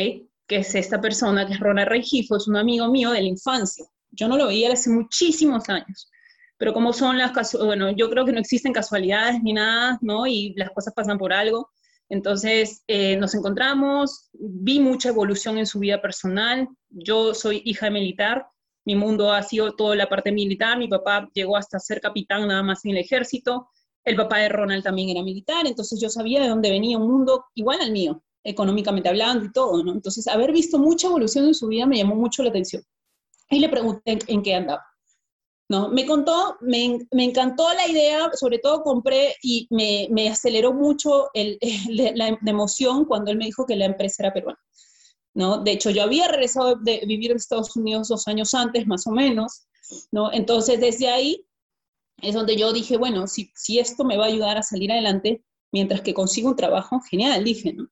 Que 0.47 0.57
es 0.57 0.75
esta 0.75 0.99
persona, 0.99 1.47
que 1.47 1.53
es 1.53 1.59
Ronald 1.59 1.89
Regifo, 1.89 2.35
es 2.35 2.47
un 2.47 2.57
amigo 2.57 2.89
mío 2.89 3.11
de 3.11 3.21
la 3.21 3.27
infancia. 3.27 3.85
Yo 4.11 4.27
no 4.27 4.37
lo 4.37 4.47
veía 4.47 4.71
hace 4.71 4.89
muchísimos 4.89 5.69
años 5.69 6.09
pero 6.57 6.73
como 6.73 6.93
son 6.93 7.17
las 7.17 7.31
bueno, 7.53 7.91
yo 7.91 8.09
creo 8.09 8.25
que 8.25 8.31
no 8.31 8.39
existen 8.39 8.73
casualidades 8.73 9.41
ni 9.41 9.53
nada, 9.53 9.97
¿no? 10.01 10.27
Y 10.27 10.53
las 10.55 10.69
cosas 10.71 10.93
pasan 10.93 11.17
por 11.17 11.33
algo. 11.33 11.69
Entonces 12.09 12.83
eh, 12.87 13.17
nos 13.17 13.33
encontramos, 13.33 14.29
vi 14.33 14.79
mucha 14.79 15.09
evolución 15.09 15.57
en 15.57 15.65
su 15.65 15.79
vida 15.79 16.01
personal. 16.01 16.67
Yo 16.89 17.33
soy 17.33 17.61
hija 17.65 17.89
militar, 17.89 18.45
mi 18.85 18.95
mundo 18.95 19.31
ha 19.31 19.41
sido 19.43 19.75
toda 19.75 19.95
la 19.95 20.09
parte 20.09 20.31
militar. 20.31 20.77
Mi 20.77 20.87
papá 20.87 21.29
llegó 21.33 21.57
hasta 21.57 21.79
ser 21.79 22.01
capitán 22.01 22.47
nada 22.47 22.63
más 22.63 22.83
en 22.85 22.91
el 22.91 22.97
ejército. 22.97 23.69
El 24.03 24.15
papá 24.17 24.39
de 24.39 24.49
Ronald 24.49 24.83
también 24.83 25.09
era 25.09 25.23
militar, 25.23 25.65
entonces 25.65 25.99
yo 26.01 26.09
sabía 26.09 26.41
de 26.41 26.49
dónde 26.49 26.69
venía 26.69 26.97
un 26.97 27.09
mundo 27.09 27.45
igual 27.55 27.79
al 27.79 27.93
mío, 27.93 28.21
económicamente 28.43 29.07
hablando 29.07 29.45
y 29.45 29.51
todo, 29.53 29.81
¿no? 29.81 29.93
Entonces, 29.93 30.27
haber 30.27 30.51
visto 30.51 30.77
mucha 30.77 31.07
evolución 31.07 31.45
en 31.45 31.53
su 31.53 31.67
vida 31.69 31.85
me 31.85 31.97
llamó 31.97 32.15
mucho 32.15 32.43
la 32.43 32.49
atención. 32.49 32.83
Y 33.49 33.59
le 33.59 33.69
pregunté 33.69 34.19
en 34.27 34.43
qué 34.43 34.55
andaba. 34.55 34.83
¿No? 35.73 35.89
Me 35.89 36.05
contó, 36.05 36.55
me, 36.61 36.99
encantó 37.11 37.65
la 37.73 37.87
idea, 37.87 38.29
sobre 38.33 38.59
todo 38.59 38.83
compré 38.83 39.35
y 39.41 39.67
me, 39.71 40.29
aceleró 40.29 40.71
mucho 40.71 41.29
la, 41.89 42.39
emoción 42.45 43.05
cuando 43.05 43.31
él 43.31 43.37
me 43.37 43.45
dijo 43.45 43.65
que 43.65 43.75
la 43.75 43.85
empresa 43.85 44.21
era 44.21 44.33
peruana. 44.33 44.59
¿no? 45.33 45.63
De 45.63 45.71
hecho, 45.71 45.89
yo 45.89 46.03
había 46.03 46.27
regresado 46.27 46.75
de 46.75 47.01
vivir 47.07 47.31
en 47.31 47.37
Estados 47.37 47.75
Unidos 47.75 48.09
dos 48.09 48.27
años 48.27 48.53
antes, 48.53 48.85
más 48.85 49.07
o 49.07 49.11
menos, 49.11 49.65
¿no? 50.11 50.31
Entonces, 50.31 50.79
desde 50.79 51.09
ahí 51.09 51.43
es 52.21 52.35
donde 52.35 52.55
yo 52.55 52.71
dije, 52.71 52.97
bueno, 52.97 53.25
si, 53.25 53.49
si 53.55 53.79
esto 53.79 54.03
me 54.03 54.15
va 54.15 54.25
a 54.25 54.27
ayudar 54.27 54.59
a 54.59 54.61
salir 54.61 54.91
adelante 54.91 55.43
mientras 55.71 56.01
que 56.01 56.13
consigo 56.13 56.49
un 56.49 56.55
trabajo, 56.55 57.01
genial, 57.09 57.43
dije, 57.43 57.73
¿no? 57.73 57.87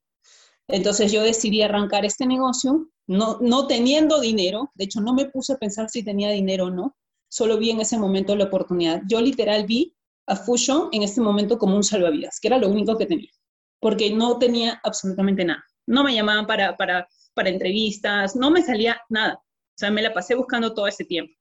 Entonces 0.68 1.12
yo 1.12 1.24
decidí 1.24 1.64
arrancar 1.64 2.06
este 2.06 2.28
negocio, 2.28 2.92
no, 3.08 3.40
no 3.42 3.66
teniendo 3.66 4.22
dinero, 4.22 4.70
de 4.76 4.84
hecho 4.84 5.02
no 5.02 5.16
me 5.16 5.26
puse 5.26 5.54
a 5.54 5.58
pensar 5.58 5.90
si 5.90 6.04
tenía 6.04 6.30
dinero 6.30 6.68
o 6.68 6.70
no, 6.70 6.96
solo 7.32 7.58
vi 7.58 7.70
en 7.70 7.80
ese 7.80 7.98
momento 7.98 8.36
la 8.36 8.46
oportunidad. 8.46 9.02
Yo 9.08 9.22
literal 9.22 9.66
vi 9.66 9.96
a 10.28 10.36
Fusion 10.36 10.90
en 10.92 11.04
este 11.04 11.22
momento 11.22 11.58
como 11.58 11.76
un 11.76 11.84
salvavidas, 11.84 12.40
que 12.40 12.50
era 12.50 12.58
lo 12.58 12.68
único 12.68 12.98
que 12.98 13.06
tenía, 13.06 13.32
porque 13.80 14.12
no 14.12 14.38
tenía 14.38 14.80
absolutamente 14.84 15.46
nada. 15.46 15.64
No 15.88 16.04
me 16.04 16.14
llamaban 16.14 16.46
para, 16.46 16.76
para, 16.76 17.08
para 17.34 17.50
entrevistas, 17.50 18.36
no 18.36 18.52
me 18.52 18.62
salía 18.62 19.02
nada. 19.10 19.36
O 19.36 19.78
sea, 19.78 19.90
me 19.90 20.02
la 20.02 20.14
pasé 20.14 20.36
buscando 20.36 20.74
todo 20.74 20.88
ese 20.88 21.06
tiempo. 21.06 21.34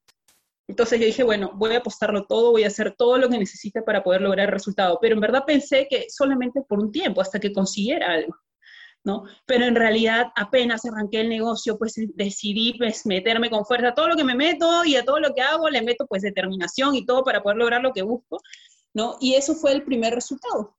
Entonces 0.67 0.99
yo 0.99 1.05
dije, 1.05 1.23
bueno, 1.23 1.51
voy 1.55 1.75
a 1.75 1.79
apostarlo 1.79 2.25
todo, 2.25 2.51
voy 2.51 2.63
a 2.63 2.67
hacer 2.67 2.95
todo 2.97 3.17
lo 3.17 3.27
que 3.27 3.37
necesite 3.37 3.81
para 3.81 4.01
poder 4.01 4.21
lograr 4.21 4.45
el 4.45 4.53
resultado. 4.53 4.97
Pero 5.01 5.15
en 5.15 5.21
verdad 5.21 5.43
pensé 5.45 5.87
que 5.89 6.05
solamente 6.09 6.61
por 6.61 6.79
un 6.79 6.91
tiempo, 6.91 7.19
hasta 7.19 7.39
que 7.39 7.51
consiguiera 7.51 8.13
algo. 8.13 8.33
¿No? 9.03 9.23
Pero 9.45 9.65
en 9.65 9.75
realidad 9.75 10.27
apenas 10.35 10.85
arranqué 10.85 11.21
el 11.21 11.29
negocio, 11.29 11.77
pues 11.77 11.95
decidí 12.15 12.75
pues 12.77 13.05
meterme 13.05 13.49
con 13.49 13.65
fuerza 13.65 13.89
a 13.89 13.93
todo 13.93 14.09
lo 14.09 14.15
que 14.15 14.23
me 14.23 14.35
meto 14.35 14.85
y 14.85 14.95
a 14.95 15.05
todo 15.05 15.19
lo 15.19 15.33
que 15.33 15.41
hago 15.41 15.69
le 15.69 15.81
meto 15.81 16.05
pues 16.07 16.21
determinación 16.21 16.95
y 16.95 17.05
todo 17.05 17.23
para 17.23 17.41
poder 17.41 17.57
lograr 17.57 17.81
lo 17.81 17.93
que 17.93 18.03
busco, 18.03 18.41
¿no? 18.93 19.17
Y 19.19 19.33
eso 19.33 19.55
fue 19.55 19.71
el 19.71 19.83
primer 19.83 20.13
resultado. 20.13 20.77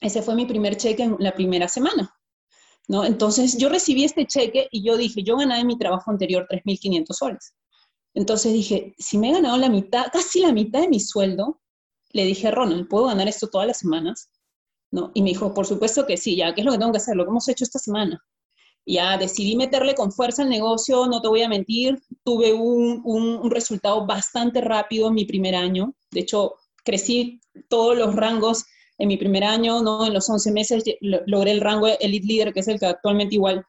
Ese 0.00 0.22
fue 0.22 0.34
mi 0.34 0.46
primer 0.46 0.76
cheque 0.76 1.02
en 1.02 1.16
la 1.18 1.34
primera 1.34 1.68
semana. 1.68 2.14
¿no? 2.88 3.04
Entonces 3.04 3.56
yo 3.58 3.68
recibí 3.68 4.04
este 4.04 4.26
cheque 4.26 4.66
y 4.70 4.82
yo 4.82 4.96
dije, 4.96 5.22
yo 5.22 5.36
gané 5.36 5.60
en 5.60 5.66
mi 5.66 5.78
trabajo 5.78 6.10
anterior 6.10 6.46
3.500 6.50 7.06
soles. 7.12 7.54
Entonces 8.14 8.52
dije, 8.52 8.94
si 8.98 9.18
me 9.18 9.30
he 9.30 9.34
ganado 9.34 9.58
la 9.58 9.68
mitad, 9.68 10.06
casi 10.12 10.40
la 10.40 10.52
mitad 10.52 10.80
de 10.80 10.88
mi 10.88 10.98
sueldo, 10.98 11.60
le 12.12 12.24
dije 12.24 12.48
a 12.48 12.50
Ronald, 12.50 12.88
¿puedo 12.88 13.06
ganar 13.06 13.28
esto 13.28 13.48
todas 13.48 13.66
las 13.66 13.78
semanas? 13.78 14.30
¿No? 14.90 15.10
Y 15.14 15.22
me 15.22 15.30
dijo, 15.30 15.52
por 15.52 15.66
supuesto 15.66 16.06
que 16.06 16.16
sí, 16.16 16.36
ya, 16.36 16.54
¿qué 16.54 16.62
es 16.62 16.64
lo 16.64 16.72
que 16.72 16.78
tengo 16.78 16.92
que 16.92 16.98
hacer? 16.98 17.16
Lo 17.16 17.24
que 17.24 17.30
hemos 17.30 17.48
hecho 17.48 17.64
esta 17.64 17.78
semana. 17.78 18.22
Ya 18.86 19.18
decidí 19.18 19.54
meterle 19.54 19.94
con 19.94 20.12
fuerza 20.12 20.42
al 20.42 20.48
negocio, 20.48 21.06
no 21.06 21.20
te 21.20 21.28
voy 21.28 21.42
a 21.42 21.48
mentir, 21.48 22.00
tuve 22.24 22.54
un, 22.54 23.02
un, 23.04 23.50
resultado 23.50 24.06
bastante 24.06 24.62
rápido 24.62 25.08
en 25.08 25.14
mi 25.14 25.26
primer 25.26 25.54
año. 25.54 25.94
De 26.10 26.20
hecho, 26.20 26.54
crecí 26.84 27.38
todos 27.68 27.98
los 27.98 28.14
rangos 28.14 28.64
en 28.96 29.08
mi 29.08 29.18
primer 29.18 29.44
año, 29.44 29.82
¿no? 29.82 30.06
En 30.06 30.14
los 30.14 30.28
11 30.30 30.52
meses 30.52 30.84
logré 31.00 31.50
el 31.50 31.60
rango 31.60 31.86
Elite 32.00 32.26
Leader, 32.26 32.54
que 32.54 32.60
es 32.60 32.68
el 32.68 32.80
que 32.80 32.86
actualmente 32.86 33.34
igual 33.34 33.64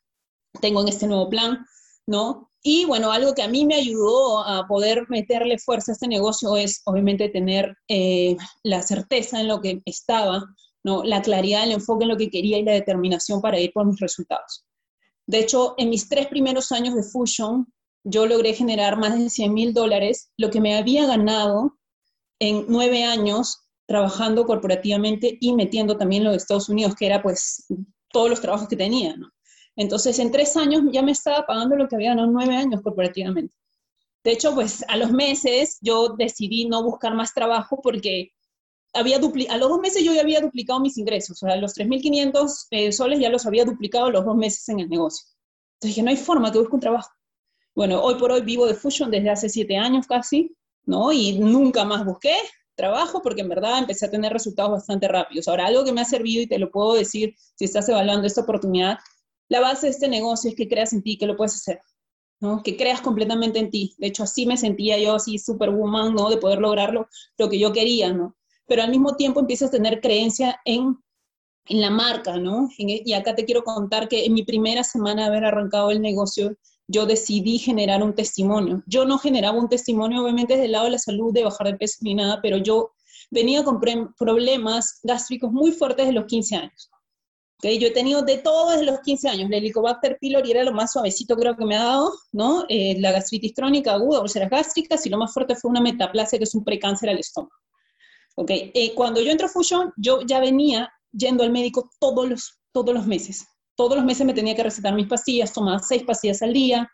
tengo 0.62 0.82
en 0.82 0.88
este 0.88 1.08
nuevo 1.08 1.30
plan, 1.30 1.66
¿no? 2.08 2.50
Y 2.62 2.86
bueno, 2.86 3.12
algo 3.12 3.34
que 3.34 3.44
a 3.44 3.48
mí 3.48 3.66
me 3.66 3.76
ayudó 3.76 4.44
a 4.44 4.68
poder 4.68 5.06
meterle 5.10 5.58
fuerza 5.60 5.92
a 5.92 5.94
este 5.94 6.08
negocio 6.08 6.58
es 6.58 6.82
obviamente 6.86 7.30
tener 7.30 7.78
eh, 7.88 8.36
la 8.64 8.82
certeza 8.82 9.40
en 9.40 9.48
lo 9.48 9.62
que 9.62 9.82
estaba, 9.86 10.44
¿no? 10.84 11.04
La 11.04 11.22
claridad, 11.22 11.64
el 11.64 11.72
enfoque 11.72 12.04
en 12.04 12.10
lo 12.10 12.18
que 12.18 12.30
quería 12.30 12.58
y 12.58 12.64
la 12.64 12.74
determinación 12.74 13.42
para 13.42 13.60
ir 13.60 13.72
por 13.74 13.86
mis 13.86 14.00
resultados. 14.00 14.66
De 15.28 15.40
hecho, 15.40 15.76
en 15.78 15.90
mis 15.90 16.10
tres 16.10 16.28
primeros 16.28 16.72
años 16.72 16.96
de 16.96 17.04
Fusion, 17.04 17.72
yo 18.04 18.26
logré 18.26 18.54
generar 18.54 18.98
más 18.98 19.18
de 19.18 19.30
100 19.30 19.54
mil 19.54 19.74
dólares, 19.74 20.32
lo 20.38 20.50
que 20.50 20.62
me 20.62 20.78
había 20.78 21.06
ganado 21.06 21.78
en 22.40 22.66
nueve 22.68 23.04
años 23.04 23.60
trabajando 23.86 24.46
corporativamente 24.46 25.38
y 25.42 25.54
metiendo 25.54 25.98
también 25.98 26.24
los 26.24 26.36
Estados 26.36 26.70
Unidos, 26.70 26.96
que 26.96 27.06
era 27.06 27.22
pues 27.22 27.66
todos 28.12 28.30
los 28.30 28.42
trabajos 28.42 28.68
que 28.68 28.76
tenía. 28.76 29.16
Entonces, 29.76 30.20
en 30.20 30.32
tres 30.32 30.56
años 30.58 30.84
ya 30.92 31.02
me 31.02 31.12
estaba 31.12 31.46
pagando 31.46 31.76
lo 31.76 31.88
que 31.88 31.96
había 31.96 32.10
ganado 32.10 32.30
nueve 32.32 32.56
años 32.56 32.82
corporativamente. 32.82 33.56
De 34.24 34.32
hecho, 34.32 34.54
pues 34.54 34.84
a 34.88 34.98
los 34.98 35.12
meses 35.12 35.78
yo 35.82 36.10
decidí 36.18 36.66
no 36.66 36.84
buscar 36.84 37.16
más 37.16 37.34
trabajo 37.34 37.80
porque 37.82 38.32
había 38.94 39.18
a 39.18 39.58
los 39.58 39.70
dos 39.70 39.80
meses 39.80 40.04
yo 40.04 40.14
ya 40.14 40.22
había 40.22 40.42
duplicado 40.42 40.80
mis 40.80 40.98
ingresos, 40.98 41.42
o 41.44 41.48
sea, 41.48 41.56
los 41.58 41.76
3.500 41.76 42.68
eh, 42.72 42.92
soles 42.92 43.20
ya 43.20 43.30
los 43.30 43.46
había 43.46 43.66
duplicado 43.66 44.10
los 44.10 44.26
dos 44.26 44.36
meses 44.36 44.68
en 44.70 44.80
el 44.80 44.90
negocio. 44.90 45.26
Entonces 45.76 45.96
dije, 45.96 46.04
no 46.04 46.10
hay 46.10 46.18
forma 46.18 46.52
que 46.52 46.60
busque 46.60 46.76
un 46.76 46.82
trabajo. 46.82 47.12
Bueno, 47.76 48.02
hoy 48.02 48.16
por 48.16 48.32
hoy 48.32 48.42
vivo 48.42 48.66
de 48.66 48.74
Fusion 48.74 49.12
desde 49.12 49.30
hace 49.30 49.50
siete 49.50 49.78
años 49.78 50.08
casi, 50.08 50.56
¿no? 50.86 51.12
Y 51.12 51.40
nunca 51.40 51.86
más 51.86 52.04
busqué 52.04 52.34
trabajo 52.76 53.22
porque 53.22 53.42
en 53.42 53.50
verdad 53.50 53.80
empecé 53.80 54.06
a 54.06 54.12
tener 54.12 54.34
resultados 54.34 54.72
bastante 54.72 55.08
rápidos. 55.08 55.48
Ahora, 55.48 55.68
algo 55.68 55.84
que 55.84 55.94
me 55.94 56.02
ha 56.02 56.06
servido 56.06 56.42
y 56.42 56.48
te 56.48 56.58
lo 56.58 56.72
puedo 56.72 56.94
decir 56.94 57.36
si 57.56 57.66
estás 57.66 57.88
evaluando 57.90 58.26
esta 58.26 58.42
oportunidad, 58.42 58.98
la 59.50 59.60
base 59.62 59.88
de 59.88 59.92
este 59.92 60.08
negocio 60.08 60.50
es 60.50 60.56
que 60.56 60.68
creas 60.68 60.94
en 60.94 61.04
ti, 61.04 61.18
que 61.18 61.28
lo 61.28 61.38
puedes 61.38 61.56
hacer. 61.56 61.82
¿no? 62.42 62.64
que 62.64 62.78
creas 62.78 63.02
completamente 63.02 63.60
en 63.60 63.70
ti. 63.70 63.96
De 63.98 64.08
hecho, 64.08 64.24
así 64.24 64.46
me 64.46 64.58
sentía 64.58 64.98
yo, 64.98 65.16
así 65.16 65.38
superwoman, 65.38 66.14
¿no? 66.14 66.30
de 66.30 66.38
poder 66.38 66.60
lograrlo, 66.60 67.10
lo 67.38 67.50
que 67.50 67.60
yo 67.60 67.74
quería, 67.74 68.14
¿no? 68.14 68.36
Pero 68.70 68.84
al 68.84 68.92
mismo 68.92 69.16
tiempo 69.16 69.40
empiezas 69.40 69.70
a 69.70 69.72
tener 69.72 70.00
creencia 70.00 70.62
en, 70.64 70.96
en 71.66 71.82
la 71.82 71.90
marca, 71.90 72.38
¿no? 72.38 72.70
E, 72.78 73.02
y 73.04 73.14
acá 73.14 73.36
te 73.36 73.44
quiero 73.44 73.64
contar 73.64 74.08
que 74.08 74.26
en 74.26 74.34
mi 74.34 74.44
primera 74.44 74.84
semana 74.84 75.24
de 75.24 75.28
haber 75.28 75.46
arrancado 75.46 75.92
el 75.92 76.02
negocio, 76.02 76.56
yo 76.88 77.06
decidí 77.06 77.60
generar 77.60 78.02
un 78.02 78.16
testimonio. 78.16 78.84
Yo 78.88 79.06
no 79.06 79.18
generaba 79.18 79.60
un 79.60 79.70
testimonio, 79.70 80.24
obviamente, 80.24 80.54
desde 80.54 80.66
el 80.66 80.72
lado 80.72 80.86
de 80.86 80.92
la 80.92 81.00
salud, 81.00 81.34
de 81.34 81.44
bajar 81.44 81.68
de 81.68 81.78
peso 81.78 81.98
ni 82.02 82.16
nada, 82.16 82.40
pero 82.42 82.58
yo 82.58 82.92
venía 83.32 83.64
con 83.64 83.80
problemas 84.18 85.00
gástricos 85.04 85.52
muy 85.52 85.72
fuertes 85.72 86.08
de 86.08 86.14
los 86.14 86.26
15 86.26 86.56
años. 86.56 86.90
¿Okay? 87.58 87.78
Yo 87.78 87.88
he 87.88 87.92
tenido 87.92 88.22
de 88.22 88.38
todo 88.38 88.72
desde 88.72 88.86
los 88.86 89.02
15 89.02 89.30
años. 89.30 89.50
El 89.50 89.54
Helicobacter 89.54 90.18
pylori 90.20 90.52
era 90.52 90.64
lo 90.64 90.72
más 90.72 90.94
suavecito 90.94 91.36
creo 91.36 91.56
que 91.58 91.66
me 91.66 91.76
ha 91.76 91.84
dado, 91.84 92.14
¿no? 92.32 92.66
Eh, 92.70 92.96
la 93.00 93.12
gastritis 93.12 93.54
crónica 93.54 93.94
aguda, 93.94 94.22
úlceras 94.22 94.50
gástricas, 94.50 95.06
y 95.06 95.10
lo 95.10 95.18
más 95.18 95.34
fuerte 95.34 95.56
fue 95.56 95.70
una 95.70 95.82
metaplasia, 95.82 96.40
que 96.40 96.46
es 96.46 96.56
un 96.56 96.64
precáncer 96.64 97.10
al 97.10 97.20
estómago. 97.20 97.52
¿Ok? 98.36 98.52
Eh, 98.52 98.94
cuando 98.96 99.22
yo 99.22 99.32
entro 99.32 99.48
a 99.48 99.50
Fusion, 99.50 99.94
yo 99.98 100.22
ya 100.22 100.40
venía 100.40 100.92
yendo 101.12 101.44
al 101.44 101.52
médico 101.52 101.90
todos 102.00 102.30
los, 102.30 102.60
todos 102.72 102.94
los 102.94 103.08
meses. 103.08 103.48
Todos 103.76 103.96
los 103.96 104.06
meses 104.06 104.26
me 104.26 104.34
tenía 104.34 104.56
que 104.56 104.64
recetar 104.64 104.94
mis 104.94 105.08
pastillas, 105.08 105.54
tomaba 105.54 105.80
seis 105.80 106.04
pastillas 106.04 106.42
al 106.42 106.54
día. 106.54 106.90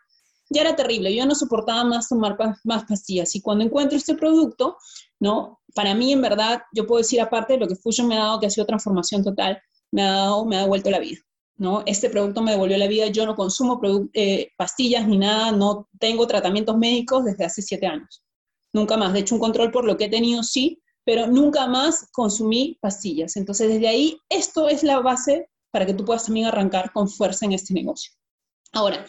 Ya 0.48 0.60
era 0.60 0.76
terrible, 0.76 1.14
yo 1.14 1.26
no 1.26 1.34
soportaba 1.34 1.82
más 1.84 2.08
tomar 2.08 2.36
más 2.64 2.84
pastillas. 2.84 3.34
Y 3.34 3.40
cuando 3.40 3.64
encuentro 3.64 3.98
este 3.98 4.14
producto, 4.14 4.76
¿no? 5.18 5.60
Para 5.74 5.94
mí, 5.94 6.12
en 6.12 6.22
verdad, 6.22 6.62
yo 6.72 6.86
puedo 6.86 6.98
decir, 6.98 7.20
aparte 7.20 7.54
de 7.54 7.58
lo 7.58 7.66
que 7.66 7.74
Fusion 7.74 8.06
me 8.06 8.16
ha 8.16 8.20
dado, 8.20 8.40
que 8.40 8.46
ha 8.46 8.50
sido 8.50 8.66
transformación 8.66 9.24
total, 9.24 9.60
me 9.90 10.02
ha, 10.02 10.12
dado, 10.12 10.44
me 10.44 10.56
ha 10.56 10.62
devuelto 10.62 10.90
la 10.90 11.00
vida. 11.00 11.18
¿no? 11.58 11.82
Este 11.86 12.10
producto 12.10 12.42
me 12.42 12.52
devolvió 12.52 12.76
la 12.76 12.86
vida, 12.86 13.06
yo 13.08 13.26
no 13.26 13.34
consumo 13.34 13.80
eh, 14.12 14.50
pastillas 14.56 15.06
ni 15.06 15.18
nada, 15.18 15.52
no 15.52 15.88
tengo 15.98 16.26
tratamientos 16.26 16.76
médicos 16.76 17.24
desde 17.24 17.44
hace 17.44 17.62
siete 17.62 17.86
años. 17.86 18.22
Nunca 18.72 18.96
más. 18.96 19.12
De 19.12 19.20
hecho, 19.20 19.34
un 19.34 19.40
control 19.40 19.70
por 19.70 19.84
lo 19.84 19.96
que 19.96 20.04
he 20.04 20.10
tenido, 20.10 20.42
sí, 20.42 20.82
pero 21.06 21.28
nunca 21.28 21.68
más 21.68 22.08
consumí 22.12 22.78
pastillas. 22.82 23.36
Entonces, 23.36 23.68
desde 23.68 23.86
ahí, 23.86 24.20
esto 24.28 24.68
es 24.68 24.82
la 24.82 24.98
base 24.98 25.48
para 25.70 25.86
que 25.86 25.94
tú 25.94 26.04
puedas 26.04 26.24
también 26.24 26.46
arrancar 26.46 26.92
con 26.92 27.08
fuerza 27.08 27.46
en 27.46 27.52
este 27.52 27.72
negocio. 27.72 28.12
Ahora, 28.72 29.06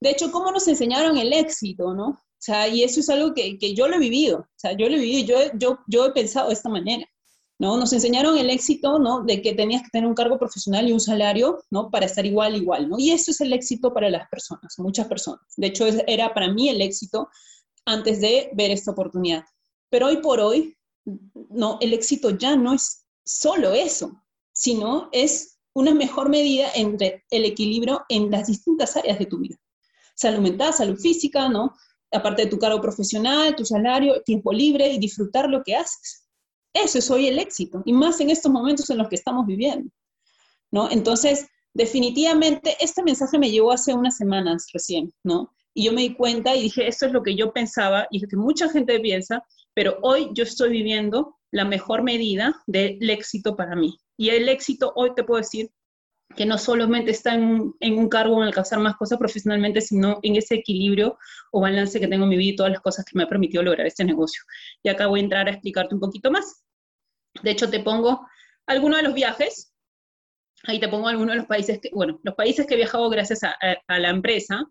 de 0.00 0.10
hecho, 0.10 0.32
¿cómo 0.32 0.50
nos 0.50 0.66
enseñaron 0.66 1.16
el 1.16 1.32
éxito, 1.32 1.94
no? 1.94 2.08
O 2.08 2.38
sea, 2.38 2.66
y 2.66 2.82
eso 2.82 2.98
es 2.98 3.08
algo 3.08 3.32
que, 3.32 3.58
que 3.58 3.74
yo 3.74 3.86
lo 3.86 3.94
he 3.94 4.00
vivido, 4.00 4.40
o 4.40 4.48
sea, 4.56 4.72
yo 4.72 4.88
lo 4.88 4.96
he 4.96 4.98
vivido, 4.98 5.38
yo, 5.38 5.50
yo, 5.58 5.78
yo 5.86 6.06
he 6.06 6.12
pensado 6.12 6.48
de 6.48 6.54
esta 6.54 6.68
manera, 6.68 7.06
¿no? 7.60 7.76
Nos 7.76 7.92
enseñaron 7.92 8.36
el 8.36 8.50
éxito, 8.50 8.98
¿no? 8.98 9.22
De 9.22 9.40
que 9.40 9.54
tenías 9.54 9.82
que 9.82 9.90
tener 9.90 10.08
un 10.08 10.14
cargo 10.14 10.38
profesional 10.38 10.88
y 10.88 10.92
un 10.92 11.00
salario, 11.00 11.60
¿no? 11.70 11.90
Para 11.90 12.06
estar 12.06 12.26
igual, 12.26 12.56
igual, 12.56 12.88
¿no? 12.88 12.98
Y 12.98 13.12
eso 13.12 13.30
es 13.30 13.40
el 13.40 13.52
éxito 13.52 13.94
para 13.94 14.10
las 14.10 14.28
personas, 14.28 14.74
muchas 14.78 15.06
personas. 15.06 15.46
De 15.56 15.68
hecho, 15.68 15.86
era 15.86 16.34
para 16.34 16.52
mí 16.52 16.68
el 16.68 16.82
éxito 16.82 17.28
antes 17.84 18.20
de 18.20 18.50
ver 18.52 18.72
esta 18.72 18.90
oportunidad. 18.90 19.44
Pero 19.90 20.08
hoy 20.08 20.16
por 20.18 20.40
hoy, 20.40 20.76
no, 21.50 21.78
el 21.80 21.92
éxito 21.92 22.30
ya 22.30 22.56
no 22.56 22.74
es 22.74 23.06
solo 23.24 23.72
eso, 23.72 24.22
sino 24.52 25.08
es 25.12 25.58
una 25.74 25.94
mejor 25.94 26.28
medida 26.28 26.68
entre 26.74 27.24
el 27.30 27.44
equilibrio 27.44 28.04
en 28.08 28.30
las 28.30 28.46
distintas 28.46 28.96
áreas 28.96 29.18
de 29.18 29.26
tu 29.26 29.38
vida. 29.38 29.56
Salud 30.14 30.40
mental, 30.40 30.72
salud 30.72 30.98
física, 30.98 31.48
¿no? 31.48 31.74
Aparte 32.10 32.44
de 32.44 32.50
tu 32.50 32.58
cargo 32.58 32.80
profesional, 32.80 33.54
tu 33.54 33.64
salario, 33.64 34.22
tiempo 34.22 34.52
libre 34.52 34.88
y 34.88 34.98
disfrutar 34.98 35.50
lo 35.50 35.62
que 35.62 35.76
haces. 35.76 36.26
Eso 36.72 36.98
es 36.98 37.10
hoy 37.10 37.26
el 37.26 37.38
éxito, 37.38 37.82
y 37.86 37.92
más 37.92 38.20
en 38.20 38.30
estos 38.30 38.52
momentos 38.52 38.88
en 38.90 38.98
los 38.98 39.08
que 39.08 39.16
estamos 39.16 39.46
viviendo, 39.46 39.90
¿no? 40.70 40.90
Entonces, 40.90 41.46
definitivamente, 41.72 42.76
este 42.80 43.02
mensaje 43.02 43.38
me 43.38 43.50
llegó 43.50 43.72
hace 43.72 43.94
unas 43.94 44.16
semanas 44.16 44.66
recién, 44.72 45.12
¿no? 45.24 45.52
Y 45.74 45.84
yo 45.84 45.92
me 45.92 46.02
di 46.02 46.14
cuenta 46.14 46.54
y 46.54 46.62
dije, 46.62 46.86
esto 46.86 47.06
es 47.06 47.12
lo 47.12 47.22
que 47.22 47.34
yo 47.34 47.52
pensaba 47.52 48.06
y 48.10 48.22
es 48.22 48.30
que 48.30 48.36
mucha 48.36 48.68
gente 48.70 48.98
piensa, 49.00 49.42
pero 49.76 49.98
hoy 50.00 50.30
yo 50.32 50.44
estoy 50.44 50.70
viviendo 50.70 51.36
la 51.52 51.66
mejor 51.66 52.02
medida 52.02 52.62
del 52.66 53.10
éxito 53.10 53.56
para 53.56 53.76
mí. 53.76 53.98
Y 54.16 54.30
el 54.30 54.48
éxito 54.48 54.94
hoy 54.96 55.14
te 55.14 55.22
puedo 55.22 55.42
decir 55.42 55.70
que 56.34 56.46
no 56.46 56.56
solamente 56.56 57.10
está 57.10 57.34
en, 57.34 57.74
un 57.78 58.08
cargo 58.08 58.38
en 58.38 58.44
alcanzar 58.44 58.78
más 58.78 58.96
cosas 58.96 59.18
profesionalmente, 59.18 59.82
sino 59.82 60.18
en 60.22 60.36
ese 60.36 60.54
equilibrio 60.54 61.18
o 61.52 61.60
balance 61.60 62.00
que 62.00 62.08
tengo 62.08 62.24
en 62.24 62.30
mi 62.30 62.38
vida 62.38 62.52
y 62.54 62.56
todas 62.56 62.72
las 62.72 62.80
cosas 62.80 63.04
que 63.04 63.18
me 63.18 63.24
ha 63.24 63.28
permitido 63.28 63.62
lograr 63.62 63.86
este 63.86 64.02
negocio. 64.02 64.42
Y 64.82 64.88
acá 64.88 65.08
voy 65.08 65.20
a 65.20 65.24
entrar 65.24 65.46
a 65.46 65.50
explicarte 65.50 65.94
un 65.94 66.00
poquito 66.00 66.30
más. 66.30 66.64
De 67.42 67.50
hecho, 67.50 67.68
te 67.68 67.80
pongo 67.80 68.26
algunos 68.66 68.96
de 68.96 69.02
los 69.02 69.12
viajes. 69.12 69.74
Ahí 70.64 70.80
te 70.80 70.88
pongo 70.88 71.08
algunos 71.08 71.34
de 71.34 71.40
los 71.40 71.46
países 71.46 71.80
que, 71.82 71.90
bueno, 71.92 72.18
los 72.22 72.34
países 72.34 72.66
que 72.66 72.74
he 72.74 72.78
viajado 72.78 73.10
gracias 73.10 73.40
a 73.42 73.98
la 73.98 74.08
empresa. 74.08 74.64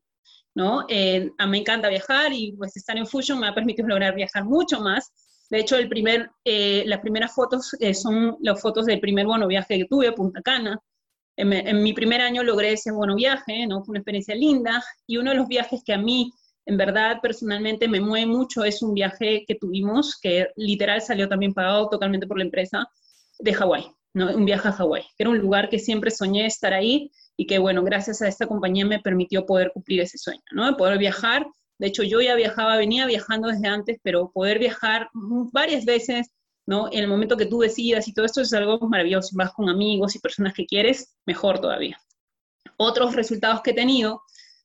¿No? 0.55 0.85
Eh, 0.87 1.31
a 1.37 1.45
mí 1.45 1.51
me 1.51 1.57
encanta 1.59 1.89
viajar 1.89 2.31
y 2.33 2.53
pues 2.53 2.75
estar 2.77 2.97
en 2.97 3.05
Fusion 3.05 3.39
me 3.39 3.47
ha 3.47 3.53
permitido 3.53 3.87
lograr 3.87 4.15
viajar 4.15 4.45
mucho 4.45 4.79
más. 4.79 5.11
De 5.49 5.59
hecho, 5.59 5.77
el 5.77 5.89
primer, 5.89 6.31
eh, 6.43 6.83
las 6.87 7.01
primeras 7.01 7.35
fotos 7.35 7.75
eh, 7.79 7.93
son 7.93 8.37
las 8.39 8.59
fotos 8.59 8.85
del 8.85 8.99
primer 8.99 9.27
bueno 9.27 9.47
viaje 9.47 9.77
que 9.77 9.85
tuve, 9.85 10.11
Punta 10.13 10.41
Cana. 10.41 10.79
En, 11.37 11.83
mi 11.83 11.91
primer 11.91 12.21
año 12.21 12.43
logré 12.43 12.71
ese 12.71 12.91
bueno 12.91 13.15
viaje. 13.15 13.67
Fue 13.67 13.83
una 13.89 13.99
experiencia 13.99 14.33
linda 14.33 14.81
y 15.05 15.17
uno 15.17 15.31
de 15.31 15.37
los 15.37 15.47
viajes 15.47 15.81
que 15.85 15.93
a 15.93 15.97
mí, 15.97 16.31
en 16.65 16.77
verdad, 16.77 17.19
personalmente 17.21 17.89
me 17.89 17.99
mueve 17.99 18.25
mucho 18.25 18.63
es 18.63 18.81
un 18.81 18.93
viaje 18.93 19.43
que 19.45 19.55
tuvimos, 19.55 20.17
que 20.19 20.47
literal 20.55 21.01
salió 21.01 21.27
también 21.27 21.53
pagado 21.53 21.89
totalmente 21.89 22.25
por 22.25 22.37
la 22.37 22.45
empresa, 22.45 22.87
de 23.37 23.53
Hawái. 23.53 23.91
Un 24.13 24.45
viaje 24.45 24.69
a 24.69 24.71
Hawái, 24.71 25.03
que 25.17 25.23
era 25.23 25.29
un 25.29 25.37
lugar 25.37 25.67
que 25.67 25.77
siempre 25.77 26.09
soñé 26.09 26.45
estar 26.45 26.71
ahí 26.71 27.11
y 27.37 27.47
que, 27.47 27.59
bueno, 27.59 27.83
gracias 27.83 28.21
a 28.21 28.27
esta 28.27 28.47
compañía 28.47 28.85
me 28.85 28.99
permitió 28.99 29.45
poder 29.45 29.71
cumplir 29.73 30.01
ese 30.01 30.17
sueño, 30.17 30.41
¿no? 30.51 30.65
De 30.65 30.73
poder 30.73 30.97
viajar. 30.97 31.45
De 31.77 31.87
hecho, 31.87 32.03
yo 32.03 32.21
ya 32.21 32.35
viajaba, 32.35 32.77
venía 32.77 33.05
viajando 33.05 33.49
desde 33.49 33.67
antes, 33.67 33.97
pero 34.01 34.31
poder 34.31 34.59
viajar 34.59 35.09
varias 35.13 35.83
veces, 35.83 36.29
¿no? 36.65 36.87
En 36.91 36.99
el 36.99 37.07
momento 37.07 37.35
que 37.35 37.45
tú 37.45 37.59
decidas 37.59 38.07
y 38.07 38.13
todo 38.13 38.25
esto 38.25 38.41
es 38.41 38.53
algo 38.53 38.79
maravilloso. 38.87 39.35
Vas 39.35 39.51
con 39.53 39.69
amigos 39.69 40.15
y 40.15 40.19
personas 40.19 40.53
que 40.53 40.65
quieres, 40.65 41.15
mejor 41.25 41.59
todavía. 41.59 41.99
Otros 42.77 43.15
resultados 43.15 43.61
que 43.61 43.71
he 43.71 43.75
tenido, 43.75 44.21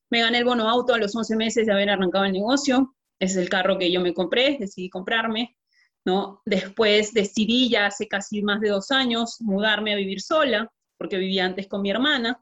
me 0.08 0.20
gané 0.20 0.38
el 0.38 0.44
bono 0.44 0.68
auto 0.68 0.94
a 0.94 0.98
los 0.98 1.14
11 1.14 1.36
meses 1.36 1.66
de 1.66 1.72
haber 1.72 1.90
arrancado 1.90 2.24
el 2.24 2.32
negocio. 2.32 2.94
Es 3.18 3.36
el 3.36 3.48
carro 3.48 3.78
que 3.78 3.90
yo 3.90 4.00
me 4.00 4.14
compré, 4.14 4.56
decidí 4.58 4.88
comprarme, 4.88 5.56
¿no? 6.04 6.40
Después 6.46 7.12
decidí 7.12 7.68
ya 7.68 7.86
hace 7.86 8.06
casi 8.06 8.42
más 8.42 8.60
de 8.60 8.70
dos 8.70 8.92
años 8.92 9.36
mudarme 9.40 9.92
a 9.92 9.96
vivir 9.96 10.20
sola, 10.20 10.72
porque 10.96 11.16
vivía 11.16 11.44
antes 11.44 11.66
con 11.66 11.82
mi 11.82 11.90
hermana 11.90 12.40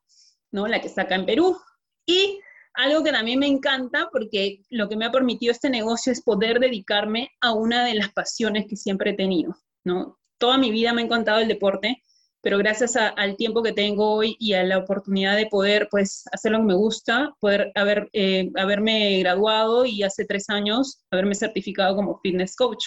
¿no? 0.53 0.67
La 0.67 0.81
que 0.81 0.91
acá 0.97 1.15
en 1.15 1.27
Perú. 1.27 1.59
Y 2.07 2.41
algo 2.75 3.03
que 3.03 3.13
también 3.13 3.39
me 3.39 3.47
encanta, 3.47 4.09
porque 4.13 4.63
lo 4.71 4.89
que 4.89 4.97
me 4.97 5.05
ha 5.05 5.13
permitido 5.13 5.53
este 5.53 5.71
negocio 5.71 6.13
es 6.13 6.23
poder 6.23 6.61
dedicarme 6.61 7.31
a 7.41 7.53
una 7.53 7.85
de 7.85 7.95
las 7.95 8.13
pasiones 8.13 8.67
que 8.69 8.77
siempre 8.77 9.11
he 9.11 9.15
tenido, 9.15 9.57
¿no? 9.85 10.19
Toda 10.39 10.59
mi 10.59 10.71
vida 10.71 10.93
me 10.93 11.03
ha 11.03 11.05
encantado 11.05 11.41
el 11.41 11.49
deporte, 11.49 12.03
pero 12.41 12.59
gracias 12.59 12.95
al 12.97 13.37
tiempo 13.37 13.63
que 13.63 13.73
tengo 13.73 14.15
hoy 14.15 14.37
y 14.39 14.53
a 14.53 14.63
la 14.63 14.79
oportunidad 14.79 15.37
de 15.37 15.47
poder 15.47 15.89
pues 15.91 16.25
hacer 16.31 16.53
lo 16.53 16.59
que 16.59 16.65
me 16.65 16.75
gusta, 16.75 17.35
poder 17.41 17.73
haber, 17.75 18.09
eh, 18.13 18.51
haberme 18.57 19.19
graduado 19.19 19.85
y 19.85 20.05
hace 20.05 20.25
tres 20.25 20.49
años 20.49 21.03
haberme 21.11 21.35
certificado 21.35 21.97
como 21.97 22.21
fitness 22.21 22.55
coach. 22.55 22.85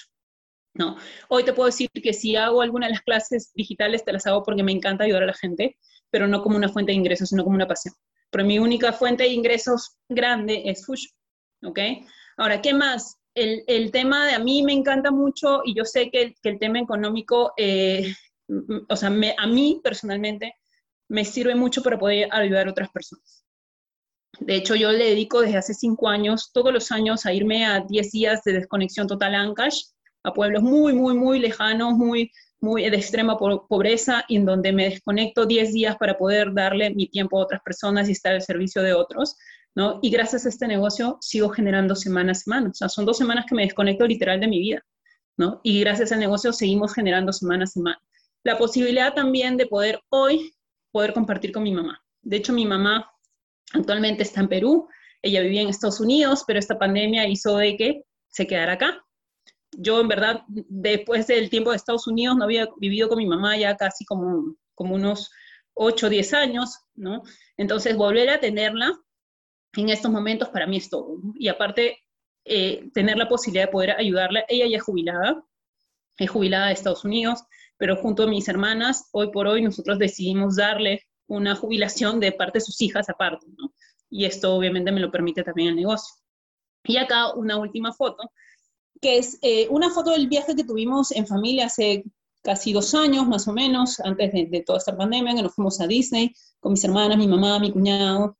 ¿no? 0.73 0.95
Hoy 1.27 1.43
te 1.43 1.51
puedo 1.51 1.67
decir 1.67 1.89
que 1.91 2.13
si 2.13 2.37
hago 2.37 2.61
alguna 2.61 2.87
de 2.87 2.93
las 2.93 3.01
clases 3.01 3.51
digitales, 3.53 4.05
te 4.05 4.13
las 4.13 4.25
hago 4.25 4.43
porque 4.43 4.63
me 4.63 4.71
encanta 4.71 5.03
ayudar 5.03 5.23
a 5.23 5.27
la 5.27 5.33
gente, 5.33 5.77
pero 6.11 6.27
no 6.27 6.43
como 6.43 6.57
una 6.57 6.69
fuente 6.69 6.91
de 6.91 6.97
ingresos, 6.97 7.29
sino 7.29 7.43
como 7.43 7.55
una 7.55 7.67
pasión. 7.67 7.95
Pero 8.29 8.45
mi 8.45 8.59
única 8.59 8.93
fuente 8.93 9.23
de 9.23 9.29
ingresos 9.29 9.97
grande 10.07 10.61
es 10.65 10.85
Fush, 10.85 11.07
¿ok? 11.63 11.79
Ahora, 12.37 12.61
¿qué 12.61 12.73
más? 12.73 13.17
El, 13.33 13.63
el, 13.67 13.91
tema 13.91 14.27
de 14.27 14.33
a 14.33 14.39
mí 14.39 14.61
me 14.61 14.73
encanta 14.73 15.09
mucho 15.09 15.61
y 15.63 15.73
yo 15.73 15.85
sé 15.85 16.11
que 16.11 16.35
que 16.41 16.49
el 16.49 16.59
tema 16.59 16.79
económico 16.79 17.53
eh, 17.57 18.13
o 18.89 18.95
sea, 18.95 19.09
a 19.09 19.47
mí 19.47 19.81
personalmente 19.83 20.55
me 21.09 21.25
sirve 21.25 21.55
mucho 21.55 21.81
para 21.81 21.97
poder 21.97 22.29
ayudar 22.31 22.67
a 22.67 22.71
otras 22.71 22.89
personas. 22.89 23.45
De 24.39 24.55
hecho, 24.55 24.75
yo 24.75 24.91
le 24.91 25.05
dedico 25.05 25.41
desde 25.41 25.57
hace 25.57 25.73
cinco 25.73 26.07
años, 26.07 26.51
todos 26.53 26.73
los 26.73 26.91
años, 26.91 27.25
a 27.25 27.33
irme 27.33 27.65
a 27.65 27.81
10 27.81 28.11
días 28.11 28.43
de 28.43 28.53
desconexión 28.53 29.07
total 29.07 29.35
a 29.35 29.41
Ancash, 29.41 29.83
a 30.23 30.33
pueblos 30.33 30.63
muy, 30.63 30.93
muy, 30.93 31.13
muy 31.13 31.39
lejanos, 31.39 31.93
muy, 31.93 32.31
muy 32.61 32.89
de 32.89 32.95
extrema 32.95 33.37
pobreza, 33.37 34.23
y 34.27 34.37
en 34.37 34.45
donde 34.45 34.71
me 34.71 34.85
desconecto 34.85 35.45
10 35.45 35.73
días 35.73 35.97
para 35.97 36.17
poder 36.17 36.53
darle 36.53 36.91
mi 36.91 37.07
tiempo 37.07 37.39
a 37.39 37.43
otras 37.43 37.61
personas 37.63 38.07
y 38.07 38.13
estar 38.13 38.33
al 38.33 38.41
servicio 38.41 38.81
de 38.83 38.93
otros. 38.93 39.35
¿no? 39.75 39.99
Y 40.01 40.11
gracias 40.11 40.45
a 40.45 40.49
este 40.49 40.67
negocio 40.67 41.17
sigo 41.21 41.49
generando 41.49 41.95
semana 41.95 42.33
a 42.33 42.35
semana. 42.35 42.69
O 42.69 42.73
sea, 42.73 42.87
son 42.87 43.05
dos 43.05 43.17
semanas 43.17 43.45
que 43.47 43.55
me 43.55 43.63
desconecto 43.63 44.05
literal 44.05 44.39
de 44.39 44.47
mi 44.47 44.59
vida. 44.59 44.81
¿no? 45.37 45.59
Y 45.63 45.79
gracias 45.79 46.11
al 46.11 46.19
negocio 46.19 46.53
seguimos 46.53 46.93
generando 46.93 47.33
semana 47.33 47.63
a 47.63 47.67
semana 47.67 47.99
la 48.43 48.57
posibilidad 48.57 49.13
también 49.13 49.57
de 49.57 49.67
poder 49.67 49.99
hoy 50.09 50.53
poder 50.91 51.13
compartir 51.13 51.51
con 51.51 51.63
mi 51.63 51.71
mamá. 51.71 52.03
De 52.21 52.37
hecho, 52.37 52.53
mi 52.53 52.65
mamá 52.65 53.09
actualmente 53.73 54.23
está 54.23 54.41
en 54.41 54.49
Perú, 54.49 54.87
ella 55.21 55.41
vivía 55.41 55.61
en 55.61 55.69
Estados 55.69 55.99
Unidos, 55.99 56.43
pero 56.45 56.59
esta 56.59 56.77
pandemia 56.77 57.27
hizo 57.27 57.57
de 57.57 57.77
que 57.77 58.03
se 58.29 58.47
quedara 58.47 58.73
acá. 58.73 59.05
Yo, 59.77 60.01
en 60.01 60.07
verdad, 60.07 60.43
después 60.47 61.27
del 61.27 61.49
tiempo 61.49 61.71
de 61.71 61.77
Estados 61.77 62.07
Unidos, 62.07 62.35
no 62.37 62.43
había 62.43 62.67
vivido 62.77 63.07
con 63.09 63.17
mi 63.17 63.25
mamá 63.25 63.57
ya 63.57 63.77
casi 63.77 64.05
como, 64.05 64.55
como 64.75 64.95
unos 64.95 65.31
8 65.73 66.07
o 66.07 66.09
10 66.09 66.33
años, 66.33 66.79
¿no? 66.95 67.23
Entonces, 67.57 67.95
volver 67.95 68.29
a 68.29 68.39
tenerla 68.39 68.99
en 69.73 69.89
estos 69.89 70.11
momentos 70.11 70.49
para 70.49 70.67
mí 70.67 70.77
es 70.77 70.89
todo. 70.89 71.17
Y 71.35 71.47
aparte, 71.47 71.99
eh, 72.45 72.89
tener 72.93 73.17
la 73.17 73.29
posibilidad 73.29 73.65
de 73.65 73.71
poder 73.71 73.91
ayudarla, 73.91 74.43
ella 74.49 74.67
ya 74.67 74.77
es 74.77 74.83
jubilada, 74.83 75.43
es 76.17 76.29
jubilada 76.29 76.67
de 76.67 76.73
Estados 76.73 77.05
Unidos, 77.05 77.43
pero 77.77 77.95
junto 77.95 78.23
a 78.23 78.27
mis 78.27 78.47
hermanas, 78.47 79.09
hoy 79.11 79.31
por 79.31 79.47
hoy 79.47 79.61
nosotros 79.61 79.97
decidimos 79.99 80.55
darle 80.55 81.03
una 81.27 81.55
jubilación 81.55 82.19
de 82.19 82.31
parte 82.31 82.59
de 82.59 82.65
sus 82.65 82.81
hijas 82.81 83.09
aparte, 83.09 83.47
¿no? 83.57 83.73
Y 84.09 84.25
esto 84.25 84.53
obviamente 84.53 84.91
me 84.91 84.99
lo 84.99 85.09
permite 85.09 85.43
también 85.43 85.69
el 85.69 85.75
negocio. 85.77 86.13
Y 86.83 86.97
acá 86.97 87.33
una 87.33 87.57
última 87.57 87.93
foto, 87.93 88.31
que 89.01 89.17
es 89.17 89.39
eh, 89.41 89.67
una 89.69 89.89
foto 89.89 90.11
del 90.11 90.27
viaje 90.27 90.55
que 90.55 90.63
tuvimos 90.63 91.11
en 91.11 91.27
familia 91.27 91.65
hace 91.65 92.03
casi 92.43 92.73
dos 92.73 92.93
años, 92.95 93.27
más 93.27 93.47
o 93.47 93.53
menos, 93.53 93.99
antes 93.99 94.31
de, 94.31 94.45
de, 94.45 94.61
toda 94.61 94.79
esta 94.79 94.95
pandemia, 94.95 95.35
que 95.35 95.43
nos 95.43 95.53
fuimos 95.53 95.79
a 95.79 95.87
Disney 95.87 96.33
con 96.59 96.73
mis 96.73 96.83
hermanas, 96.83 97.17
mi 97.17 97.27
mamá, 97.27 97.59
mi 97.59 97.71
cuñado, 97.71 98.37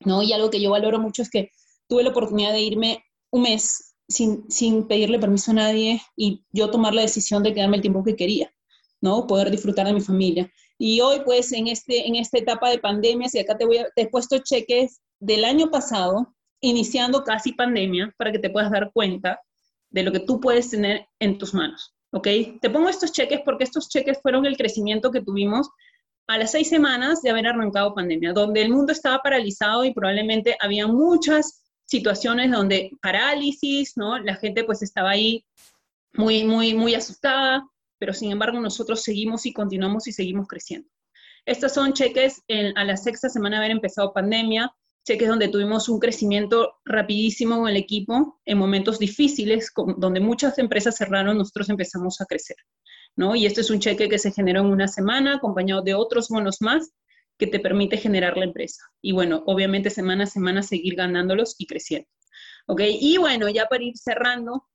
¿no? 0.00 0.22
Y 0.22 0.32
algo 0.32 0.50
que 0.50 0.60
yo 0.60 0.70
valoro 0.70 0.98
mucho 0.98 1.22
es 1.22 1.30
que 1.30 1.50
tuve 1.88 2.02
la 2.02 2.10
oportunidad 2.10 2.52
de 2.52 2.60
irme 2.60 3.04
un 3.30 3.42
mes 3.42 3.94
sin, 4.08 4.50
sin 4.50 4.86
pedirle 4.86 5.18
permiso 5.18 5.52
a 5.52 5.54
nadie 5.54 6.02
y 6.16 6.44
yo 6.50 6.70
tomar 6.70 6.94
la 6.94 7.02
decisión 7.02 7.42
de 7.42 7.54
quedarme 7.54 7.76
el 7.76 7.82
tiempo 7.82 8.02
que 8.02 8.16
quería. 8.16 8.52
¿no? 9.00 9.26
Poder 9.26 9.50
disfrutar 9.50 9.86
de 9.86 9.94
mi 9.94 10.00
familia. 10.00 10.50
Y 10.78 11.00
hoy, 11.00 11.20
pues, 11.24 11.52
en, 11.52 11.68
este, 11.68 12.06
en 12.06 12.16
esta 12.16 12.38
etapa 12.38 12.70
de 12.70 12.78
pandemia, 12.78 13.28
si 13.28 13.38
acá 13.38 13.56
te, 13.56 13.66
voy 13.66 13.78
a, 13.78 13.88
te 13.94 14.02
he 14.02 14.08
puesto 14.08 14.38
cheques 14.38 15.00
del 15.18 15.44
año 15.44 15.70
pasado, 15.70 16.34
iniciando 16.60 17.24
casi 17.24 17.52
pandemia, 17.52 18.14
para 18.18 18.32
que 18.32 18.38
te 18.38 18.50
puedas 18.50 18.70
dar 18.70 18.90
cuenta 18.92 19.40
de 19.90 20.02
lo 20.02 20.12
que 20.12 20.20
tú 20.20 20.40
puedes 20.40 20.70
tener 20.70 21.06
en 21.18 21.38
tus 21.38 21.54
manos, 21.54 21.94
¿ok? 22.12 22.28
Te 22.60 22.70
pongo 22.70 22.88
estos 22.88 23.12
cheques 23.12 23.40
porque 23.44 23.64
estos 23.64 23.88
cheques 23.88 24.20
fueron 24.22 24.46
el 24.46 24.56
crecimiento 24.56 25.10
que 25.10 25.22
tuvimos 25.22 25.68
a 26.28 26.38
las 26.38 26.52
seis 26.52 26.68
semanas 26.68 27.22
de 27.22 27.30
haber 27.30 27.48
arrancado 27.48 27.94
pandemia, 27.94 28.32
donde 28.32 28.62
el 28.62 28.70
mundo 28.70 28.92
estaba 28.92 29.18
paralizado 29.18 29.84
y 29.84 29.92
probablemente 29.92 30.56
había 30.60 30.86
muchas 30.86 31.64
situaciones 31.86 32.52
donde 32.52 32.92
parálisis, 33.02 33.96
¿no? 33.96 34.18
La 34.18 34.36
gente 34.36 34.62
pues 34.62 34.82
estaba 34.82 35.10
ahí 35.10 35.44
muy, 36.14 36.44
muy, 36.44 36.74
muy 36.74 36.94
asustada, 36.94 37.66
pero 37.98 38.12
sin 38.12 38.30
embargo 38.30 38.60
nosotros 38.60 39.02
seguimos 39.02 39.44
y 39.44 39.52
continuamos 39.52 40.06
y 40.06 40.12
seguimos 40.12 40.46
creciendo. 40.46 40.88
Estos 41.46 41.72
son 41.72 41.94
cheques 41.94 42.42
a 42.76 42.84
la 42.84 42.96
sexta 42.96 43.28
semana 43.28 43.56
de 43.56 43.64
haber 43.64 43.70
empezado 43.72 44.12
pandemia, 44.12 44.72
cheques 45.04 45.28
donde 45.28 45.48
tuvimos 45.48 45.88
un 45.88 45.98
crecimiento 45.98 46.74
rapidísimo 46.84 47.66
en 47.66 47.74
el 47.74 47.82
equipo 47.82 48.40
en 48.44 48.58
momentos 48.58 48.98
difíciles, 48.98 49.72
donde 49.96 50.20
muchas 50.20 50.58
empresas 50.58 50.96
cerraron, 50.96 51.38
nosotros 51.38 51.68
empezamos 51.70 52.20
a 52.20 52.26
crecer. 52.26 52.56
¿no? 53.16 53.34
Y 53.34 53.46
este 53.46 53.62
es 53.62 53.70
un 53.70 53.80
cheque 53.80 54.08
que 54.08 54.18
se 54.18 54.32
generó 54.32 54.60
en 54.60 54.66
una 54.66 54.88
semana, 54.88 55.36
acompañado 55.36 55.82
de 55.82 55.94
otros 55.94 56.28
bonos 56.28 56.58
más, 56.60 56.92
que 57.38 57.46
te 57.46 57.58
permite 57.58 57.96
generar 57.96 58.36
la 58.36 58.44
empresa. 58.44 58.82
Y 59.00 59.12
bueno, 59.12 59.42
obviamente 59.46 59.90
semana 59.90 60.24
a 60.24 60.26
semana 60.26 60.62
seguir 60.62 60.94
ganándolos 60.94 61.54
y 61.58 61.66
creciendo. 61.66 62.08
¿Ok? 62.66 62.82
Y 62.84 63.16
bueno, 63.16 63.48
ya 63.48 63.66
para 63.66 63.82
ir 63.82 63.96
cerrando, 63.96 64.68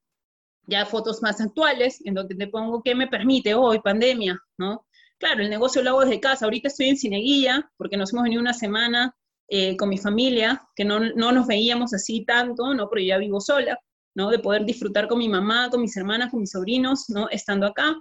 ya 0.68 0.86
fotos 0.86 1.22
más 1.22 1.40
actuales, 1.40 2.02
en 2.06 2.16
donde 2.16 2.36
te 2.36 2.48
pongo 2.48 2.82
qué 2.84 2.96
me 2.96 3.08
permite 3.08 3.54
hoy, 3.54 3.80
pandemia, 3.80 4.40
¿no? 4.58 4.86
Claro, 5.18 5.44
el 5.44 5.50
negocio 5.50 5.82
lo 5.84 5.92
hago 5.92 6.02
desde 6.02 6.20
casa. 6.20 6.46
Ahorita 6.46 6.68
estoy 6.68 6.90
en 6.90 6.98
Cineguía, 6.98 7.72
porque 7.78 7.98
nos 7.98 8.12
hemos 8.12 8.24
venido 8.24 8.42
una 8.42 8.54
semana 8.54 9.16
eh, 9.48 9.78
con 9.78 9.90
mi 9.90 9.98
familia, 9.98 10.62
que 10.76 10.86
no, 10.86 11.00
no, 11.00 11.32
nos 11.32 11.48
veíamos 11.48 11.94
así 11.94 12.26
tanto, 12.26 12.74
¿no? 12.74 12.90
Porque 12.90 13.06
ya 13.06 13.18
vivo 13.18 13.40
sola, 13.40 13.80
¿no? 14.16 14.30
De 14.30 14.40
poder 14.40 14.66
disfrutar 14.66 15.08
con 15.08 15.20
mi 15.20 15.30
mamá, 15.30 15.70
con 15.70 15.82
mis 15.82 15.96
hermanas, 15.98 16.32
con 16.32 16.42
mis 16.42 16.52
sobrinos, 16.52 17.10
¿no? 17.10 17.30
Estando 17.30 17.68
acá, 17.68 17.96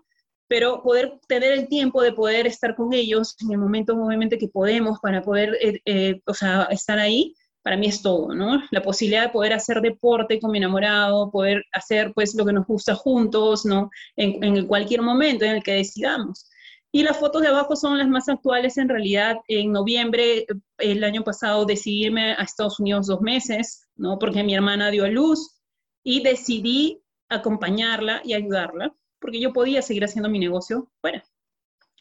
pero 0.48 0.82
poder 0.82 1.18
tener 1.28 1.52
el 1.52 1.68
tiempo 1.68 2.02
de 2.02 2.12
poder 2.12 2.46
estar 2.46 2.74
con 2.74 2.92
ellos 2.92 3.36
en 3.40 3.52
el 3.52 3.58
momento, 3.58 3.94
obviamente, 3.94 4.38
que 4.38 4.48
podemos 4.48 4.98
para 5.00 5.22
poder, 5.22 5.56
eh, 5.60 5.80
eh, 5.84 6.20
o 6.26 6.34
sea, 6.34 6.64
estar 6.70 6.98
ahí, 6.98 7.34
para 7.64 7.78
mí 7.78 7.86
es 7.86 8.02
todo, 8.02 8.34
¿no? 8.34 8.62
La 8.70 8.82
posibilidad 8.82 9.22
de 9.22 9.30
poder 9.30 9.54
hacer 9.54 9.80
deporte 9.80 10.38
con 10.38 10.50
mi 10.50 10.58
enamorado, 10.58 11.30
poder 11.30 11.64
hacer 11.72 12.12
pues 12.14 12.34
lo 12.34 12.44
que 12.44 12.52
nos 12.52 12.66
gusta 12.66 12.94
juntos, 12.94 13.64
¿no? 13.64 13.90
En, 14.16 14.66
cualquier 14.66 15.00
momento 15.00 15.46
en 15.46 15.52
el 15.52 15.62
que 15.62 15.72
decidamos. 15.72 16.46
Y 16.94 17.02
las 17.02 17.18
fotos 17.18 17.42
de 17.42 17.48
abajo 17.48 17.74
son 17.74 17.98
las 17.98 18.06
más 18.06 18.28
actuales 18.28 18.78
en 18.78 18.88
realidad. 18.88 19.38
En 19.48 19.72
noviembre, 19.72 20.46
el 20.78 21.02
año 21.02 21.24
pasado, 21.24 21.64
decidí 21.64 22.04
irme 22.04 22.34
a 22.34 22.42
Estados 22.44 22.78
Unidos 22.78 23.08
dos 23.08 23.20
meses, 23.20 23.88
¿no? 23.96 24.16
Porque 24.16 24.44
mi 24.44 24.54
hermana 24.54 24.92
dio 24.92 25.04
a 25.04 25.08
luz 25.08 25.60
y 26.04 26.22
decidí 26.22 27.02
acompañarla 27.28 28.22
y 28.24 28.34
ayudarla, 28.34 28.94
porque 29.18 29.40
yo 29.40 29.52
podía 29.52 29.82
seguir 29.82 30.04
haciendo 30.04 30.28
mi 30.28 30.38
negocio 30.38 30.88
fuera, 31.00 31.24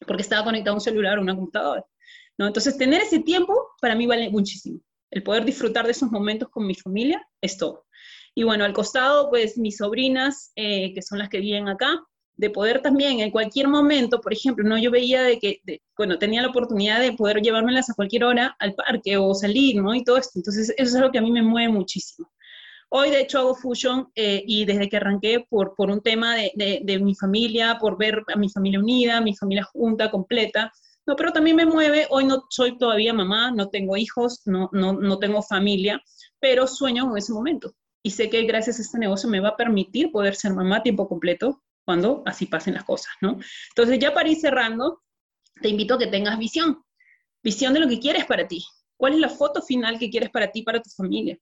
porque 0.06 0.22
estaba 0.22 0.44
conectado 0.44 0.74
a 0.74 0.78
un 0.78 0.82
celular 0.82 1.18
o 1.18 1.24
una 1.24 1.36
computadora, 1.36 1.84
¿no? 2.38 2.46
Entonces, 2.46 2.78
tener 2.78 3.02
ese 3.02 3.18
tiempo 3.18 3.72
para 3.82 3.96
mí 3.96 4.06
vale 4.06 4.30
muchísimo. 4.30 4.80
El 5.10 5.24
poder 5.24 5.44
disfrutar 5.44 5.86
de 5.86 5.94
esos 5.94 6.12
momentos 6.12 6.50
con 6.50 6.68
mi 6.68 6.76
familia 6.76 7.28
es 7.42 7.58
todo. 7.58 7.88
Y 8.36 8.44
bueno, 8.44 8.64
al 8.64 8.74
costado, 8.74 9.32
pues 9.32 9.58
mis 9.58 9.78
sobrinas, 9.78 10.52
eh, 10.56 10.94
que 10.94 11.02
son 11.02 11.18
las 11.18 11.30
que 11.30 11.40
viven 11.40 11.68
acá, 11.68 12.00
de 12.36 12.50
poder 12.50 12.82
también 12.82 13.20
en 13.20 13.32
cualquier 13.32 13.68
momento, 13.68 14.20
por 14.20 14.34
ejemplo, 14.34 14.68
no 14.68 14.78
yo 14.78 14.92
veía 14.92 15.22
de 15.24 15.40
que, 15.40 15.62
bueno, 15.98 16.18
tenía 16.18 16.42
la 16.42 16.50
oportunidad 16.50 17.00
de 17.00 17.14
poder 17.14 17.42
llevármelas 17.42 17.90
a 17.90 17.94
cualquier 17.94 18.24
hora 18.24 18.56
al 18.60 18.74
parque 18.74 19.18
o 19.18 19.34
salir, 19.34 19.82
¿no? 19.82 19.94
Y 19.94 20.04
todo 20.04 20.18
esto. 20.18 20.40
Entonces, 20.40 20.74
eso 20.76 20.90
es 20.90 20.96
algo 20.96 21.12
que 21.12 21.20
a 21.20 21.22
mí 21.22 21.32
me 21.32 21.44
mueve 21.44 21.72
muchísimo. 21.72 22.32
Hoy, 22.90 23.10
de 23.10 23.22
hecho, 23.22 23.40
hago 23.40 23.56
fusion 23.56 24.10
eh, 24.16 24.44
y 24.46 24.66
desde 24.66 24.90
que 24.90 24.98
arranqué 24.98 25.46
por, 25.50 25.74
por 25.76 25.90
un 25.90 26.02
tema 26.02 26.36
de, 26.36 26.52
de, 26.56 26.82
de, 26.84 27.00
mi 27.00 27.16
familia, 27.16 27.78
por 27.80 27.98
ver 27.98 28.24
a 28.34 28.38
mi 28.38 28.50
familia 28.50 28.80
unida, 28.80 29.22
mi 29.22 29.36
familia 29.36 29.64
junta, 29.64 30.12
completa, 30.12 30.72
no, 31.06 31.16
pero 31.16 31.34
también 31.34 31.56
me 31.56 31.66
mueve, 31.66 32.08
hoy 32.10 32.26
no 32.26 32.46
soy 32.50 32.78
todavía 32.78 33.14
mamá, 33.14 33.52
no 33.52 33.70
tengo 33.70 33.98
hijos, 33.98 34.42
no, 34.46 34.70
no, 34.72 34.94
no 34.94 35.20
tengo 35.20 35.42
familia, 35.42 36.02
pero 36.40 36.66
sueño 36.66 37.10
en 37.12 37.18
ese 37.18 37.34
momento. 37.34 37.74
Y 38.04 38.12
sé 38.12 38.30
que 38.30 38.44
gracias 38.44 38.80
a 38.80 38.82
este 38.82 39.00
negocio 39.00 39.30
me 39.30 39.40
va 39.40 39.50
a 39.50 39.58
permitir 39.58 40.12
poder 40.12 40.36
ser 40.36 40.54
mamá 40.54 40.78
a 40.78 40.84
tiempo 40.84 41.08
completo 41.08 41.62
cuando 41.86 42.24
así 42.26 42.46
pasen 42.46 42.74
las 42.74 42.84
cosas, 42.84 43.14
¿no? 43.22 43.38
Entonces, 43.70 44.00
ya 44.00 44.14
para 44.14 44.30
ir 44.30 44.38
cerrando, 44.38 45.02
te 45.62 45.70
invito 45.70 45.96
a 45.96 45.98
que 45.98 46.08
tengas 46.08 46.38
visión. 46.38 46.84
Visión 47.44 47.74
de 47.74 47.80
lo 47.80 47.88
que 47.88 48.00
quieres 48.00 48.26
para 48.26 48.48
ti. 48.48 48.64
¿Cuál 48.98 49.14
es 49.14 49.20
la 49.20 49.30
foto 49.30 49.62
final 49.62 50.00
que 50.00 50.10
quieres 50.10 50.30
para 50.30 50.52
ti, 50.52 50.64
para 50.64 50.82
tu 50.82 50.90
familia? 50.90 51.38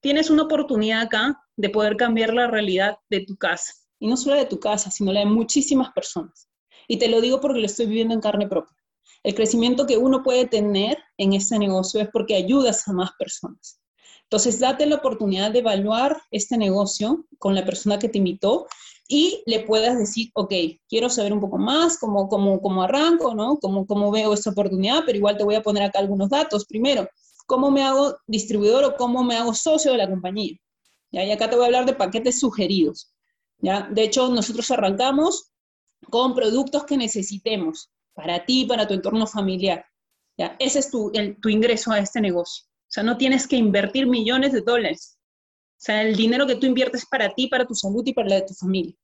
Tienes 0.00 0.30
una 0.30 0.42
oportunidad 0.44 1.02
acá 1.02 1.40
de 1.56 1.70
poder 1.70 1.96
cambiar 1.96 2.34
la 2.34 2.46
realidad 2.46 2.98
de 3.08 3.24
tu 3.24 3.36
casa. 3.36 3.74
Y 3.98 4.08
no 4.08 4.16
solo 4.16 4.36
de 4.36 4.46
tu 4.46 4.58
casa, 4.58 4.90
sino 4.90 5.12
la 5.12 5.20
de 5.20 5.26
muchísimas 5.26 5.92
personas. 5.92 6.48
Y 6.88 6.98
te 6.98 7.08
lo 7.08 7.20
digo 7.20 7.40
porque 7.40 7.60
lo 7.60 7.66
estoy 7.66 7.86
viviendo 7.86 8.14
en 8.14 8.20
carne 8.20 8.48
propia 8.48 8.80
el 9.22 9.34
crecimiento 9.34 9.86
que 9.86 9.98
uno 9.98 10.22
puede 10.22 10.46
tener 10.46 10.98
en 11.18 11.34
este 11.34 11.58
negocio 11.58 12.00
es 12.00 12.08
porque 12.12 12.36
ayudas 12.36 12.86
a 12.88 12.92
más 12.92 13.10
personas. 13.18 13.80
Entonces, 14.22 14.60
date 14.60 14.86
la 14.86 14.96
oportunidad 14.96 15.50
de 15.50 15.58
evaluar 15.58 16.16
este 16.30 16.56
negocio 16.56 17.26
con 17.38 17.54
la 17.54 17.64
persona 17.64 17.98
que 17.98 18.08
te 18.08 18.18
invitó 18.18 18.66
y 19.12 19.42
le 19.44 19.58
puedas 19.58 19.98
decir, 19.98 20.30
ok, 20.34 20.54
quiero 20.88 21.10
saber 21.10 21.32
un 21.32 21.40
poco 21.40 21.58
más 21.58 21.98
cómo, 21.98 22.28
cómo, 22.28 22.62
cómo 22.62 22.84
arranco, 22.84 23.34
¿no? 23.34 23.56
Cómo, 23.56 23.84
cómo 23.84 24.12
veo 24.12 24.32
esta 24.32 24.50
oportunidad, 24.50 25.02
pero 25.04 25.18
igual 25.18 25.36
te 25.36 25.42
voy 25.42 25.56
a 25.56 25.62
poner 25.62 25.82
acá 25.82 25.98
algunos 25.98 26.30
datos. 26.30 26.64
Primero, 26.64 27.08
¿cómo 27.44 27.72
me 27.72 27.82
hago 27.82 28.16
distribuidor 28.28 28.84
o 28.84 28.94
cómo 28.94 29.24
me 29.24 29.36
hago 29.36 29.52
socio 29.52 29.90
de 29.90 29.98
la 29.98 30.08
compañía? 30.08 30.56
¿Ya? 31.10 31.24
Y 31.24 31.32
acá 31.32 31.50
te 31.50 31.56
voy 31.56 31.64
a 31.64 31.66
hablar 31.66 31.86
de 31.86 31.94
paquetes 31.94 32.38
sugeridos. 32.38 33.12
¿ya? 33.58 33.88
De 33.90 34.04
hecho, 34.04 34.28
nosotros 34.28 34.70
arrancamos 34.70 35.50
con 36.08 36.32
productos 36.32 36.84
que 36.84 36.96
necesitemos 36.96 37.90
para 38.14 38.44
ti, 38.44 38.64
para 38.64 38.86
tu 38.86 38.94
entorno 38.94 39.26
familiar. 39.26 39.84
¿ya? 40.38 40.54
Ese 40.60 40.78
es 40.78 40.88
tu, 40.88 41.10
tu 41.42 41.48
ingreso 41.48 41.90
a 41.90 41.98
este 41.98 42.20
negocio. 42.20 42.64
O 42.64 42.92
sea, 42.92 43.02
no 43.02 43.16
tienes 43.16 43.48
que 43.48 43.56
invertir 43.56 44.06
millones 44.06 44.52
de 44.52 44.60
dólares. 44.60 45.18
O 45.80 45.82
sea, 45.82 46.02
el 46.02 46.14
dinero 46.14 46.46
que 46.46 46.56
tú 46.56 46.66
inviertes 46.66 47.06
para 47.06 47.32
ti, 47.32 47.46
para 47.46 47.66
tu 47.66 47.74
salud 47.74 48.02
y 48.04 48.12
para 48.12 48.28
la 48.28 48.34
de 48.34 48.42
tu 48.42 48.52
familia. 48.52 48.94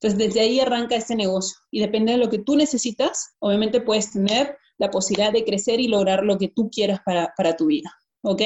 Entonces, 0.00 0.16
desde 0.16 0.40
ahí 0.40 0.60
arranca 0.60 0.94
este 0.94 1.16
negocio. 1.16 1.58
Y 1.72 1.80
depende 1.80 2.12
de 2.12 2.18
lo 2.18 2.30
que 2.30 2.38
tú 2.38 2.54
necesitas, 2.54 3.34
obviamente 3.40 3.80
puedes 3.80 4.12
tener 4.12 4.56
la 4.78 4.92
posibilidad 4.92 5.32
de 5.32 5.44
crecer 5.44 5.80
y 5.80 5.88
lograr 5.88 6.22
lo 6.22 6.38
que 6.38 6.46
tú 6.46 6.70
quieras 6.70 7.00
para, 7.04 7.34
para 7.36 7.56
tu 7.56 7.66
vida. 7.66 7.92
¿Ok? 8.22 8.42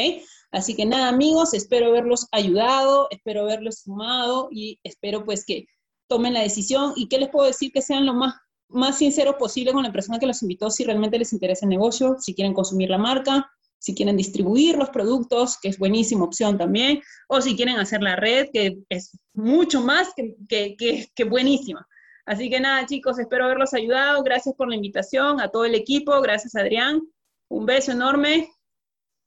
Así 0.51 0.75
que 0.75 0.87
nada, 0.87 1.09
amigos, 1.09 1.53
espero 1.53 1.89
haberlos 1.89 2.27
ayudado, 2.33 3.07
espero 3.11 3.43
haberlos 3.43 3.81
sumado 3.81 4.49
y 4.51 4.81
espero 4.83 5.25
pues 5.27 5.45
que 5.45 5.67
tomen 6.09 6.33
la 6.33 6.41
decisión. 6.41 6.95
¿Y 6.97 7.09
qué 7.09 7.19
les 7.19 7.29
puedo 7.29 7.47
decir? 7.47 7.71
Que 7.71 7.83
sean 7.83 8.07
lo 8.07 8.15
más, 8.15 8.35
más 8.69 8.97
sinceros 8.97 9.37
posible 9.37 9.73
con 9.73 9.83
la 9.83 9.93
persona 9.93 10.19
que 10.19 10.27
los 10.27 10.41
invitó 10.43 10.71
si 10.71 10.85
realmente 10.85 11.19
les 11.19 11.35
interesa 11.35 11.67
el 11.67 11.71
negocio, 11.71 12.17
si 12.19 12.35
quieren 12.35 12.55
consumir 12.55 12.89
la 12.89 12.99
marca, 12.99 13.51
si 13.85 13.95
quieren 13.95 14.17
distribuir 14.17 14.79
los 14.79 14.89
productos, 14.89 15.59
que 15.61 15.69
es 15.69 15.79
buenísima 15.79 16.25
opción 16.25 16.57
también, 16.57 17.03
o 17.29 17.43
si 17.43 17.55
quieren 17.55 17.77
hacer 17.77 18.01
la 18.01 18.17
red, 18.17 18.49
que 18.51 18.79
es 18.89 19.11
mucho 19.35 19.83
más 19.83 20.15
que, 20.17 20.35
que, 20.49 21.07
que, 21.15 21.25
buenísima. 21.25 21.87
Así 22.25 22.49
que 22.49 22.61
nada, 22.61 22.87
chicos, 22.87 23.19
espero 23.19 23.45
haberlos 23.45 23.75
ayudado. 23.75 24.23
Gracias 24.23 24.55
por 24.55 24.71
la 24.71 24.77
invitación 24.77 25.39
a 25.39 25.51
todo 25.51 25.67
el 25.67 25.75
equipo. 25.75 26.19
Gracias, 26.23 26.55
Adrián. 26.55 27.03
Un 27.51 27.67
beso 27.67 27.93
enorme. 27.93 28.49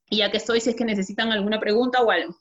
Y 0.10 0.18
ya 0.18 0.32
que 0.32 0.38
estoy, 0.38 0.60
si 0.60 0.72
es 0.72 0.76
que 0.76 0.86
necesitan 0.86 1.32
alguna 1.32 1.60
pregunta 1.60 2.02
o 2.02 2.10
algo. 2.10 2.36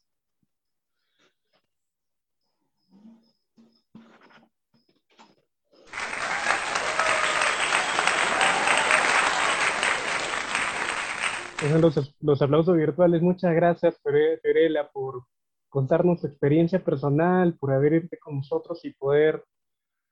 Los, 12.20 12.42
aplausos 12.42 12.76
virtuales. 12.76 13.22
Muchas 13.22 13.54
gracias, 13.54 13.98
Ferela, 14.02 14.88
por 14.92 15.24
contarnos 15.68 16.20
tu 16.20 16.28
experiencia 16.28 16.82
personal, 16.82 17.56
por 17.58 17.72
haber 17.72 17.94
ido 17.94 18.08
con 18.22 18.36
nosotros 18.36 18.84
y 18.84 18.92
poder 18.92 19.44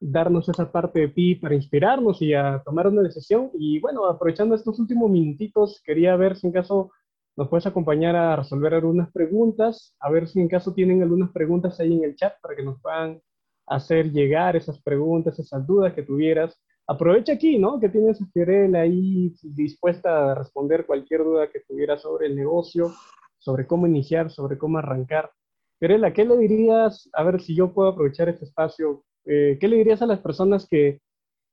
darnos 0.00 0.48
esa 0.48 0.70
parte 0.70 1.00
de 1.00 1.08
ti 1.08 1.36
para 1.36 1.54
inspirarnos 1.54 2.20
y 2.22 2.34
a 2.34 2.60
tomar 2.64 2.88
una 2.88 3.02
decisión. 3.02 3.50
Y 3.54 3.78
bueno, 3.80 4.06
aprovechando 4.06 4.54
estos 4.54 4.78
últimos 4.78 5.10
minutitos, 5.10 5.80
quería 5.84 6.16
ver 6.16 6.36
si 6.36 6.48
en 6.48 6.52
caso 6.52 6.90
nos 7.36 7.48
puedes 7.48 7.66
acompañar 7.66 8.16
a 8.16 8.36
resolver 8.36 8.74
algunas 8.74 9.10
preguntas, 9.12 9.96
a 10.00 10.10
ver 10.10 10.28
si 10.28 10.40
en 10.40 10.48
caso 10.48 10.74
tienen 10.74 11.02
algunas 11.02 11.30
preguntas 11.30 11.78
ahí 11.80 11.92
en 11.92 12.04
el 12.04 12.16
chat 12.16 12.34
para 12.40 12.56
que 12.56 12.62
nos 12.62 12.80
puedan 12.80 13.20
hacer 13.66 14.10
llegar 14.12 14.56
esas 14.56 14.82
preguntas, 14.82 15.38
esas 15.38 15.66
dudas 15.66 15.94
que 15.94 16.02
tuvieras 16.02 16.60
aprovecha 16.86 17.34
aquí, 17.34 17.58
¿no? 17.58 17.80
Que 17.80 17.88
tienes 17.88 18.20
a 18.20 18.26
Fiorella 18.26 18.80
ahí 18.80 19.34
dispuesta 19.42 20.32
a 20.32 20.34
responder 20.34 20.86
cualquier 20.86 21.24
duda 21.24 21.50
que 21.50 21.60
tuviera 21.60 21.98
sobre 21.98 22.26
el 22.26 22.36
negocio, 22.36 22.92
sobre 23.38 23.66
cómo 23.66 23.86
iniciar, 23.86 24.30
sobre 24.30 24.58
cómo 24.58 24.78
arrancar. 24.78 25.30
Fiorella, 25.78 26.12
¿qué 26.12 26.24
le 26.24 26.36
dirías, 26.38 27.10
a 27.12 27.24
ver 27.24 27.40
si 27.40 27.54
yo 27.54 27.72
puedo 27.72 27.88
aprovechar 27.90 28.28
este 28.28 28.44
espacio, 28.44 29.04
eh, 29.26 29.58
qué 29.60 29.68
le 29.68 29.76
dirías 29.76 30.02
a 30.02 30.06
las 30.06 30.20
personas 30.20 30.66
que, 30.68 31.00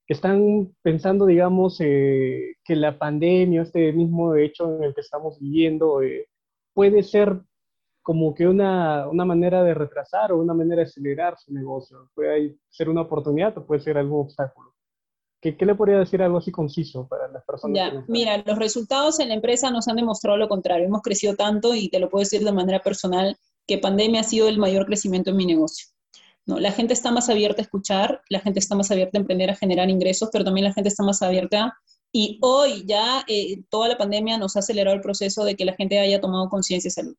están 0.08 0.76
pensando, 0.82 1.26
digamos, 1.26 1.80
eh, 1.80 2.56
que 2.66 2.76
la 2.76 2.98
pandemia, 2.98 3.62
este 3.62 3.94
mismo 3.94 4.36
hecho 4.36 4.76
en 4.76 4.84
el 4.84 4.94
que 4.94 5.00
estamos 5.00 5.40
viviendo, 5.40 6.02
eh, 6.02 6.28
puede 6.74 7.02
ser 7.04 7.40
como 8.02 8.34
que 8.34 8.48
una, 8.48 9.08
manera 9.14 9.64
de 9.64 9.74
retrasar 9.74 10.32
o 10.32 10.40
una 10.40 10.54
manera 10.54 10.78
de 10.78 10.88
acelerar 10.88 11.38
su 11.38 11.54
negocio? 11.54 12.10
Puede 12.14 12.58
ser 12.70 12.90
una 12.90 13.02
oportunidad 13.02 13.58
o 13.58 13.66
puede 13.66 13.82
ser 13.82 13.98
algún 13.98 14.22
obstáculo. 14.22 14.74
¿Qué, 15.42 15.58
le 15.60 15.74
podría 15.74 15.98
decir 15.98 16.22
algo 16.22 16.38
así 16.38 16.52
conciso 16.52 17.08
para 17.08 17.28
las 17.28 17.44
personas? 17.44 17.76
Ya, 17.76 18.06
mira, 18.08 18.38
los 18.46 18.60
resultados 18.60 19.20
en 19.20 19.30
la 19.30 19.34
empresa 19.34 19.72
nos 19.72 19.88
han 19.88 19.96
demostrado 19.96 20.38
lo 20.38 20.48
contrario. 20.48 20.86
Hemos 20.86 21.02
crecido 21.02 21.36
tanto 21.36 21.74
y 21.74 21.90
te 21.90 22.00
lo 22.00 22.10
puedo 22.10 22.22
decir 22.22 22.44
de 22.44 22.52
manera 22.52 22.80
personal 22.80 23.36
que 23.66 23.80
pandemia 23.80 24.22
ha 24.22 24.24
sido 24.24 24.48
el 24.48 24.60
mayor 24.60 24.86
crecimiento 24.86 25.32
en 25.32 25.38
mi 25.38 25.48
negocio. 25.48 25.88
¿no? 26.46 26.60
La 26.60 26.72
gente 26.72 26.94
está 26.94 27.12
más 27.12 27.28
abierta 27.30 27.62
a 27.62 27.64
escuchar, 27.64 28.22
la 28.30 28.40
gente 28.40 28.60
está 28.60 28.76
más 28.76 28.92
abierta 28.92 29.18
a 29.18 29.22
emprender, 29.22 29.50
a 29.50 29.56
generar 29.56 29.90
ingresos, 29.90 30.30
pero 30.32 30.46
también 30.46 30.66
la 30.66 30.74
gente 30.74 30.90
está 30.90 31.04
más 31.04 31.24
abierta. 31.24 31.76
Y 32.12 32.38
hoy 32.44 32.84
ya 32.86 33.24
eh, 33.28 33.64
toda 33.72 33.88
la 33.88 33.98
pandemia 33.98 34.38
nos 34.38 34.56
ha 34.56 34.60
acelerado 34.60 34.96
el 34.96 35.02
proceso 35.02 35.44
de 35.44 35.56
que 35.56 35.66
la 35.66 35.74
gente 35.74 35.98
haya 35.98 36.22
tomado 36.22 36.50
conciencia 36.50 36.90
de 36.90 36.94
salud. 36.94 37.16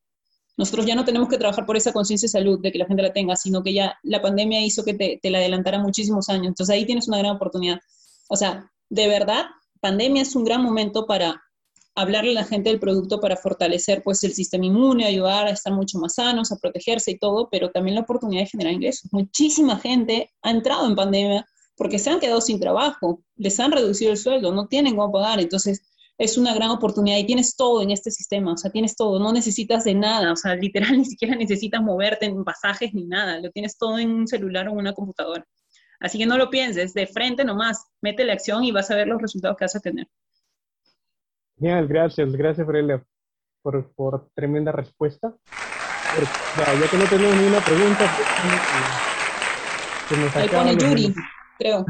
Nosotros 0.57 0.87
ya 0.87 0.95
no 0.95 1.05
tenemos 1.05 1.29
que 1.29 1.39
trabajar 1.39 1.67
por 1.67 1.77
esa 1.77 1.93
conciencia 1.93 2.27
de 2.27 2.31
salud, 2.31 2.61
de 2.61 2.71
que 2.71 2.79
la 2.79 2.87
gente 2.87 3.03
la 3.03 3.13
tenga, 3.13 3.35
sino 3.35 3.65
que 3.65 3.73
ya 3.73 3.99
la 4.05 4.23
pandemia 4.23 4.61
hizo 4.61 4.85
que 4.85 4.95
te, 4.95 5.19
te 5.21 5.31
la 5.31 5.39
adelantara 5.39 5.79
muchísimos 5.79 6.29
años. 6.29 6.49
Entonces 6.49 6.73
ahí 6.73 6.85
tienes 6.85 7.09
una 7.09 7.19
gran 7.19 7.35
oportunidad. 7.35 7.81
O 8.33 8.37
sea, 8.37 8.73
de 8.89 9.09
verdad, 9.09 9.45
pandemia 9.83 10.23
es 10.23 10.35
un 10.35 10.45
gran 10.45 10.63
momento 10.63 11.05
para 11.05 11.43
hablarle 11.95 12.31
a 12.31 12.41
la 12.41 12.45
gente 12.45 12.71
del 12.71 12.81
producto 12.81 13.21
para 13.21 13.37
fortalecer 13.37 14.03
pues 14.03 14.25
el 14.25 14.33
sistema 14.33 14.65
inmune, 14.65 15.05
ayudar 15.05 15.49
a 15.49 15.51
estar 15.51 15.71
mucho 15.71 15.99
más 15.99 16.15
sanos, 16.15 16.51
a 16.51 16.57
protegerse 16.57 17.11
y 17.11 17.19
todo, 17.19 17.51
pero 17.51 17.71
también 17.71 17.97
la 17.97 18.01
oportunidad 18.01 18.45
de 18.45 18.49
generar 18.49 18.73
ingresos. 18.73 19.13
Muchísima 19.13 19.77
gente 19.79 20.31
ha 20.41 20.51
entrado 20.51 20.87
en 20.87 20.97
pandemia 20.97 21.47
porque 21.77 21.99
se 21.99 22.09
han 22.09 22.21
quedado 22.21 22.41
sin 22.41 22.59
trabajo, 22.59 23.23
les 23.37 23.61
han 23.61 23.71
reducido 23.71 24.13
el 24.13 24.17
sueldo, 24.17 24.51
no 24.51 24.67
tienen 24.67 24.97
cómo 24.97 25.13
pagar, 25.13 25.39
entonces 25.39 25.83
es 26.17 26.39
una 26.39 26.55
gran 26.55 26.71
oportunidad 26.71 27.19
y 27.19 27.27
tienes 27.27 27.55
todo 27.55 27.83
en 27.83 27.91
este 27.91 28.11
sistema, 28.11 28.55
o 28.55 28.57
sea, 28.57 28.71
tienes 28.71 28.97
todo, 28.97 29.19
no 29.19 29.31
necesitas 29.31 29.85
de 29.85 29.95
nada, 29.95 30.33
o 30.33 30.37
sea, 30.37 30.55
literal 30.55 30.97
ni 30.97 31.05
siquiera 31.05 31.37
necesitas 31.37 31.83
moverte 31.83 32.25
en 32.25 32.45
pasajes 32.45 32.95
ni 32.95 33.05
nada, 33.05 33.39
lo 33.41 33.51
tienes 33.51 33.77
todo 33.77 33.99
en 33.99 34.11
un 34.11 34.27
celular 34.27 34.69
o 34.69 34.73
una 34.73 34.95
computadora. 34.95 35.47
Así 36.03 36.19
que 36.19 36.27
no 36.27 36.37
lo 36.37 36.51
pienses, 36.51 36.95
de 36.95 37.07
frente 37.07 37.45
nomás, 37.45 37.87
mete 38.01 38.25
la 38.25 38.33
acción 38.33 38.65
y 38.65 38.73
vas 38.73 38.91
a 38.91 38.97
ver 38.97 39.07
los 39.07 39.23
resultados 39.23 39.57
que 39.57 39.65
vas 39.65 39.77
a 39.77 39.81
tener. 39.81 40.09
Genial, 41.57 41.87
gracias, 41.87 42.33
gracias 42.33 42.67
Freya 42.67 43.01
por, 43.63 43.95
por 43.95 44.29
tremenda 44.35 44.73
respuesta. 44.73 45.33
Ya, 46.59 46.91
que 46.91 46.97
no 46.99 47.05
tenemos 47.05 47.37
ninguna 47.37 47.61
pregunta, 47.61 48.05
pues, 50.09 50.37
Ahí 50.37 50.49
pone 50.49 50.77
Yuri, 50.77 51.15
creo. 51.59 51.87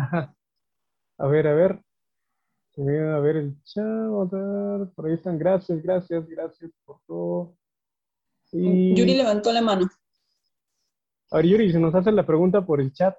A 1.19 1.27
ver, 1.27 1.49
a 1.49 1.55
ver. 1.55 1.81
A 2.79 3.19
ver 3.19 3.37
el 3.37 3.63
chat, 3.65 3.85
por 4.95 5.07
ahí 5.07 5.15
están. 5.15 5.39
Gracias, 5.39 5.83
gracias, 5.83 6.27
gracias 6.29 6.71
por 6.85 7.01
todo. 7.07 7.57
Yuri 8.53 9.15
levantó 9.15 9.53
la 9.53 9.63
mano. 9.63 9.89
A 11.31 11.37
ver, 11.37 11.47
Yuri, 11.47 11.73
se 11.73 11.79
nos 11.79 11.95
hace 11.95 12.13
la 12.13 12.25
pregunta 12.25 12.65
por 12.65 12.81
el 12.81 12.93
chat. 12.93 13.17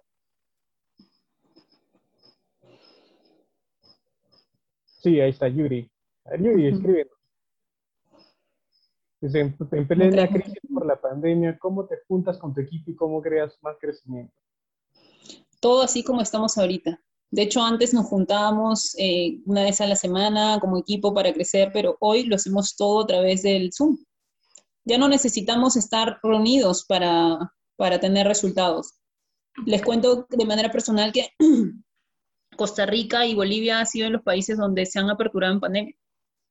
Sí, 5.04 5.20
ahí 5.20 5.32
está 5.32 5.50
Yuri. 5.50 5.92
Yuri, 6.40 6.68
escribe. 6.68 7.10
Dice, 9.20 9.40
en, 9.40 9.88
plena 9.88 10.28
crisis 10.30 10.60
por 10.74 10.86
la 10.86 11.00
pandemia, 11.00 11.58
¿cómo 11.60 11.86
te 11.86 11.98
juntas 12.08 12.38
con 12.38 12.54
tu 12.54 12.62
equipo 12.62 12.92
y 12.92 12.96
cómo 12.96 13.22
creas 13.22 13.58
más 13.62 13.76
crecimiento? 13.80 14.34
Todo 15.60 15.82
así 15.82 16.04
como 16.04 16.22
estamos 16.22 16.58
ahorita. 16.58 17.02
De 17.32 17.42
hecho, 17.42 17.62
antes 17.62 17.94
nos 17.94 18.06
juntábamos 18.06 18.96
eh, 18.98 19.42
una 19.46 19.64
vez 19.64 19.82
a 19.82 19.88
la 19.88 19.96
semana 19.96 20.60
como 20.62 20.78
equipo 20.78 21.14
para 21.14 21.34
crecer, 21.34 21.72
pero 21.74 21.98
hoy 22.00 22.24
lo 22.24 22.36
hacemos 22.36 22.76
todo 22.76 23.02
a 23.02 23.08
través 23.08 23.44
del 23.44 23.72
Zoom. 23.74 23.98
Ya 24.86 24.98
no 24.98 25.08
necesitamos 25.10 25.76
estar 25.76 26.20
reunidos 26.22 26.86
para, 26.86 27.54
para 27.76 28.00
tener 28.00 28.28
resultados. 28.28 29.00
Les 29.66 29.82
cuento 29.82 30.28
de 30.30 30.46
manera 30.46 30.72
personal 30.72 31.12
que 31.12 31.30
Costa 32.56 32.86
Rica 32.86 33.26
y 33.26 33.36
Bolivia 33.36 33.80
han 33.80 33.86
sido 33.86 34.10
los 34.10 34.22
países 34.22 34.58
donde 34.58 34.86
se 34.86 35.00
han 35.00 35.10
aperturado 35.10 35.54
en 35.54 35.60
pandemia. 35.60 35.96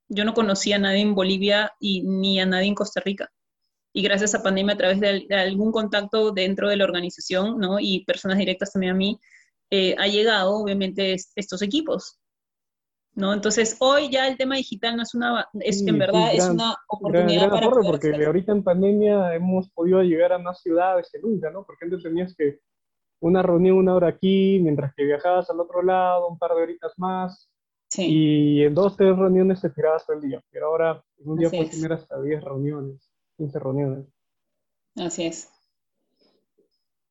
Yo 0.08 0.24
no 0.24 0.34
conocía 0.34 0.76
a 0.76 0.78
nadie 0.78 1.00
en 1.00 1.14
Bolivia 1.14 1.72
y 1.80 2.02
ni 2.02 2.40
a 2.40 2.46
nadie 2.46 2.68
en 2.68 2.74
Costa 2.74 3.00
Rica. 3.00 3.30
Y 3.94 4.02
gracias 4.02 4.34
a 4.34 4.42
pandemia, 4.42 4.74
a 4.74 4.78
través 4.78 5.00
de, 5.00 5.26
algún 5.34 5.70
contacto 5.70 6.32
dentro 6.32 6.68
de 6.68 6.76
la 6.76 6.84
organización, 6.84 7.58
¿no? 7.58 7.78
Y 7.78 8.04
personas 8.04 8.38
directas 8.38 8.72
también 8.72 8.94
a 8.94 8.96
mí, 8.96 9.18
eh, 9.70 9.94
ha 9.98 10.06
llegado, 10.06 10.54
obviamente, 10.54 11.16
estos 11.36 11.62
equipos. 11.62 12.18
¿No? 13.14 13.34
Entonces, 13.34 13.76
hoy 13.80 14.08
ya 14.10 14.26
el 14.26 14.38
tema 14.38 14.56
digital 14.56 14.96
no 14.96 15.02
es 15.02 15.14
una, 15.14 15.46
es, 15.60 15.86
en 15.86 15.98
verdad 15.98 16.32
es 16.32 16.48
una 16.48 16.74
oportunidad 16.88 17.50
para 17.50 17.68
porque 17.68 18.24
ahorita 18.24 18.52
en 18.52 18.64
pandemia 18.64 19.34
hemos 19.34 19.68
podido 19.68 20.02
llegar 20.02 20.32
a 20.32 20.38
más 20.38 20.62
ciudades 20.62 21.10
que 21.12 21.18
nunca, 21.18 21.50
¿no? 21.50 21.62
Porque 21.62 21.84
antes 21.84 22.02
tenías 22.02 22.34
que 22.34 22.60
una 23.22 23.40
reunión 23.40 23.76
una 23.78 23.94
hora 23.94 24.08
aquí, 24.08 24.58
mientras 24.60 24.92
que 24.94 25.04
viajabas 25.04 25.48
al 25.48 25.60
otro 25.60 25.80
lado, 25.82 26.28
un 26.28 26.38
par 26.38 26.54
de 26.54 26.62
horitas 26.62 26.92
más. 26.98 27.48
Y 27.96 28.62
en 28.62 28.74
dos, 28.74 28.96
tres 28.96 29.16
reuniones 29.16 29.60
te 29.60 29.70
tirabas 29.70 30.04
todo 30.04 30.16
el 30.16 30.22
día. 30.22 30.42
Pero 30.50 30.66
ahora 30.66 31.04
en 31.18 31.28
un 31.30 31.38
día 31.38 31.48
puedes 31.48 31.70
tener 31.70 31.92
hasta 31.92 32.20
10 32.20 32.42
reuniones, 32.42 33.10
15 33.36 33.58
reuniones. 33.58 34.06
Así 34.96 35.26
es. 35.26 35.50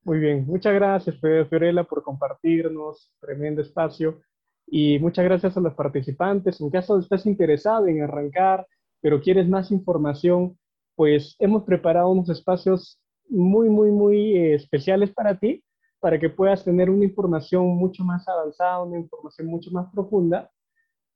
Muy 0.04 0.18
bien, 0.18 0.44
muchas 0.46 0.74
gracias 0.74 1.16
Fiorella 1.20 1.84
por 1.84 2.02
compartirnos, 2.02 3.12
tremendo 3.20 3.62
espacio. 3.62 4.20
Y 4.66 4.98
muchas 4.98 5.24
gracias 5.24 5.56
a 5.56 5.60
los 5.60 5.74
participantes. 5.74 6.60
En 6.60 6.70
caso 6.70 6.98
estás 6.98 7.24
interesado 7.24 7.86
en 7.86 8.02
arrancar, 8.02 8.66
pero 9.00 9.20
quieres 9.20 9.48
más 9.48 9.70
información, 9.70 10.58
pues 10.94 11.36
hemos 11.38 11.62
preparado 11.62 12.10
unos 12.10 12.28
espacios 12.28 13.00
muy, 13.28 13.70
muy, 13.70 13.90
muy 13.90 14.36
eh, 14.36 14.54
especiales 14.54 15.10
para 15.10 15.38
ti, 15.38 15.62
para 16.02 16.18
que 16.18 16.28
puedas 16.28 16.64
tener 16.64 16.90
una 16.90 17.04
información 17.04 17.64
mucho 17.76 18.02
más 18.02 18.26
avanzada, 18.26 18.82
una 18.82 18.98
información 18.98 19.46
mucho 19.46 19.70
más 19.70 19.86
profunda 19.92 20.50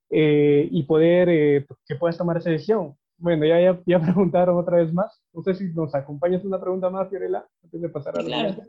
eh, 0.08 0.68
y 0.70 0.84
poder 0.84 1.28
eh, 1.28 1.66
que 1.84 1.96
puedas 1.96 2.16
tomar 2.16 2.36
esa 2.36 2.50
decisión. 2.50 2.96
Bueno, 3.18 3.44
ya, 3.44 3.60
ya, 3.60 3.82
ya, 3.84 4.00
preguntaron 4.00 4.56
otra 4.56 4.76
vez 4.76 4.92
más. 4.92 5.20
No 5.32 5.42
sé 5.42 5.54
si 5.56 5.64
nos 5.74 5.92
acompañas 5.92 6.44
una 6.44 6.60
pregunta 6.60 6.88
más, 6.88 7.08
Fiorella, 7.08 7.44
antes 7.64 7.80
de 7.80 7.88
pasar 7.88 8.16
a 8.16 8.22
la 8.22 8.28
Claro. 8.28 8.62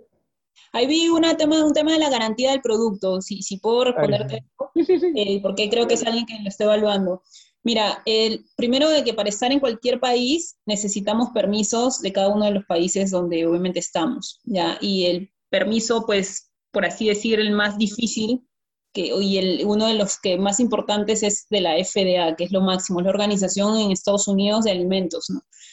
Ahí 0.74 0.88
vi 0.88 1.08
una 1.08 1.38
tema, 1.38 1.64
un 1.64 1.74
tema 1.74 1.92
de 1.92 2.00
la 2.00 2.10
garantía 2.10 2.50
del 2.50 2.62
producto, 2.62 3.22
si, 3.22 3.44
si 3.44 3.58
puedo 3.60 3.84
responderte, 3.84 4.44
sí, 4.74 4.86
sí, 4.86 5.00
sí. 5.00 5.12
Eh, 5.16 5.40
porque 5.44 5.70
creo 5.70 5.88
que 5.88 5.94
es 5.94 6.04
alguien 6.04 6.26
que 6.26 6.40
lo 6.42 6.50
está 6.50 6.64
evaluando. 6.64 7.22
Mira, 7.64 8.02
el, 8.06 8.44
primero 8.56 8.90
de 8.90 9.04
que 9.04 9.14
para 9.14 9.30
estar 9.30 9.52
en 9.52 9.60
cualquier 9.60 10.00
país 10.00 10.58
necesitamos 10.66 11.30
permisos 11.30 12.02
de 12.02 12.12
cada 12.12 12.30
uno 12.30 12.46
de 12.46 12.52
los 12.52 12.66
países 12.66 13.12
donde 13.12 13.46
obviamente 13.46 13.78
estamos, 13.78 14.40
¿ya? 14.46 14.80
Y 14.82 15.06
el 15.06 15.32
permiso, 15.50 16.06
pues, 16.06 16.52
por 16.72 16.86
así 16.86 17.08
decir, 17.08 17.40
el 17.40 17.52
más 17.52 17.78
difícil 17.78 18.48
que, 18.94 19.08
y 19.22 19.38
el, 19.38 19.66
uno 19.66 19.88
de 19.88 19.94
los 19.94 20.20
que 20.20 20.38
más 20.38 20.60
importantes 20.60 21.24
es 21.24 21.48
de 21.50 21.62
la 21.62 21.76
FDA, 21.76 22.36
que 22.36 22.46
es 22.46 22.52
lo 22.52 22.62
máximo, 22.62 23.00
es 23.00 23.06
la 23.06 23.12
Organización 23.12 23.78
en 23.78 23.92
Estados 23.92 24.28
Unidos 24.28 24.66
de 24.66 24.72
Alimentos. 24.72 25.30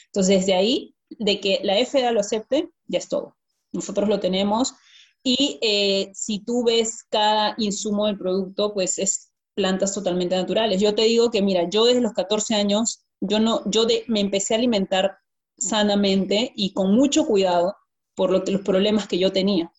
Entonces, 0.06 0.40
desde 0.40 0.54
ahí, 0.54 0.94
de 1.10 1.40
que 1.40 1.60
la 1.62 1.74
FDA 1.84 2.12
lo 2.12 2.20
acepte, 2.20 2.70
ya 2.86 2.98
es 2.98 3.08
todo. 3.08 3.36
Nosotros 3.72 4.08
lo 4.08 4.20
tenemos 4.20 4.74
y 5.22 5.58
eh, 5.62 6.10
si 6.14 6.40
tú 6.40 6.64
ves 6.64 7.04
cada 7.08 7.54
insumo 7.58 8.06
del 8.06 8.18
producto, 8.18 8.74
pues 8.74 8.98
es 8.98 9.32
plantas 9.54 9.94
totalmente 9.94 10.36
naturales. 10.36 10.80
Yo 10.80 10.94
te 10.94 11.02
digo 11.02 11.30
que, 11.30 11.42
mira, 11.42 11.68
yo 11.68 11.86
desde 11.86 12.00
los 12.00 12.12
14 12.12 12.54
años, 12.54 13.04
yo, 13.20 13.40
no, 13.40 13.62
yo 13.70 13.86
de, 13.86 14.04
me 14.06 14.20
empecé 14.20 14.54
a 14.54 14.58
alimentar 14.58 15.18
sanamente 15.56 16.52
y 16.56 16.72
con 16.72 16.94
mucho 16.94 17.26
cuidado 17.26 17.74
por 18.14 18.30
los 18.30 18.60
problemas 18.62 19.08
que 19.08 19.18
yo 19.18 19.32
tenía. 19.32 19.72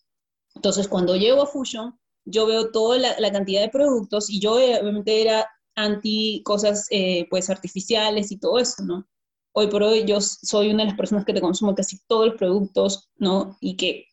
Entonces, 0.56 0.88
cuando 0.88 1.16
llego 1.16 1.42
a 1.42 1.48
Fusion, 1.48 1.98
yo 2.26 2.48
veo 2.48 2.72
toda 2.72 2.98
la, 2.98 3.32
cantidad 3.32 3.62
de 3.62 3.70
productos 3.70 4.30
y 4.30 4.40
yo 4.40 4.60
eh, 4.60 4.80
obviamente 4.82 5.22
era 5.22 5.48
anti 5.76 6.42
cosas 6.44 6.88
eh, 6.90 7.28
pues 7.30 7.50
artificiales 7.50 8.32
y 8.32 8.38
todo 8.38 8.60
eso, 8.60 8.84
¿no? 8.84 9.08
Hoy 9.54 9.68
por 9.68 9.84
hoy 9.84 10.06
yo 10.06 10.20
soy 10.22 10.70
una 10.70 10.84
de 10.84 10.90
las 10.90 10.98
personas 10.98 11.26
que 11.26 11.34
te 11.34 11.42
consumo 11.42 11.76
casi 11.76 12.00
todos 12.08 12.28
los 12.28 12.36
productos, 12.36 13.10
¿no? 13.18 13.58
Y 13.62 13.78
que, 13.78 14.06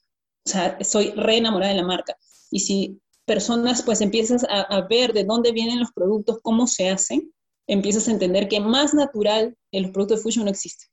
o 0.46 0.50
sea, 0.50 0.78
soy 0.84 1.10
re 1.12 1.38
enamorada 1.38 1.72
de 1.72 1.80
la 1.80 1.86
marca. 1.86 2.16
Y 2.50 2.60
si 2.60 3.00
personas 3.24 3.82
pues 3.82 4.00
empiezas 4.00 4.44
a, 4.44 4.62
a 4.62 4.86
ver 4.86 5.12
de 5.12 5.24
dónde 5.24 5.52
vienen 5.52 5.80
los 5.80 5.92
productos, 5.92 6.38
cómo 6.42 6.66
se 6.66 6.90
hacen, 6.90 7.32
empiezas 7.66 8.08
a 8.08 8.12
entender 8.12 8.48
que 8.48 8.60
más 8.60 8.94
natural 8.94 9.56
en 9.72 9.82
los 9.84 9.92
productos 9.92 10.18
de 10.18 10.22
Fusion 10.22 10.44
no 10.44 10.50
existe. 10.50 10.91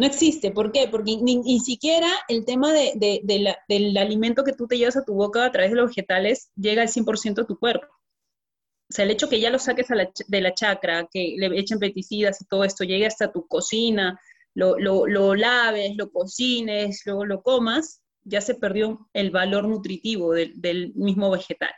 No 0.00 0.06
existe. 0.06 0.50
¿Por 0.50 0.72
qué? 0.72 0.88
Porque 0.90 1.18
ni, 1.20 1.60
siquiera 1.60 2.08
el 2.26 2.46
tema 2.46 2.72
del 2.72 3.96
alimento 3.98 4.44
que 4.44 4.54
tú 4.54 4.66
te 4.66 4.78
llevas 4.78 4.96
a 4.96 5.04
tu 5.04 5.12
boca 5.12 5.44
a 5.44 5.52
través 5.52 5.72
de 5.72 5.76
los 5.76 5.90
vegetales 5.90 6.50
llega 6.56 6.80
al 6.80 6.88
100% 6.88 7.42
a 7.42 7.46
tu 7.46 7.58
cuerpo. 7.58 7.86
O 7.86 8.92
sea, 8.94 9.04
el 9.04 9.10
hecho 9.10 9.28
que 9.28 9.40
ya 9.40 9.50
lo 9.50 9.58
saques 9.58 9.88
de 10.26 10.40
la 10.40 10.54
chacra, 10.54 11.06
que 11.12 11.34
le 11.36 11.48
echen 11.58 11.78
pesticidas 11.78 12.40
y 12.40 12.46
todo 12.46 12.64
esto, 12.64 12.84
llegue 12.84 13.04
hasta 13.04 13.30
tu 13.30 13.46
cocina, 13.46 14.18
lo, 14.54 14.78
lo, 14.78 15.06
lo 15.06 15.34
laves, 15.34 15.92
lo 15.98 16.10
cocines, 16.10 17.02
luego 17.04 17.26
lo 17.26 17.42
comas, 17.42 18.00
ya 18.22 18.40
se 18.40 18.54
perdió 18.54 19.06
el 19.12 19.30
valor 19.30 19.68
nutritivo 19.68 20.32
del, 20.32 20.58
del 20.62 20.94
mismo 20.94 21.30
vegetal. 21.30 21.74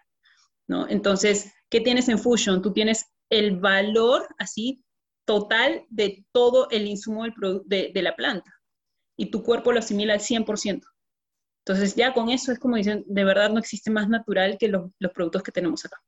¿no? 0.69 0.89
Entonces, 0.89 1.53
¿qué 1.69 1.81
tienes 1.81 2.09
en 2.09 2.21
Fusion? 2.21 2.63
Tú 2.63 2.73
tienes 2.73 3.05
el 3.31 3.59
valor 3.59 4.29
así 4.39 4.85
total 5.25 5.85
de 5.89 6.25
todo 6.33 6.69
el 6.71 6.87
insumo 6.87 7.25
del 7.25 7.35
de, 7.67 7.91
de, 7.95 8.03
la 8.03 8.17
planta 8.17 8.53
y 9.17 9.31
tu 9.31 9.43
cuerpo 9.43 9.73
lo 9.73 9.79
asimila 9.79 10.15
al 10.15 10.21
100%. 10.21 10.83
Entonces 11.65 11.95
ya 11.95 12.13
con 12.13 12.29
eso 12.29 12.51
es 12.51 12.59
como 12.59 12.77
dicen, 12.77 13.05
de 13.07 13.25
verdad 13.25 13.51
no 13.51 13.59
existe 13.59 13.91
más 13.91 14.09
natural 14.09 14.57
que 14.59 14.69
los, 14.69 14.91
los 14.99 15.13
productos 15.13 15.43
que 15.43 15.53
tenemos 15.53 15.85
acá. 15.85 15.99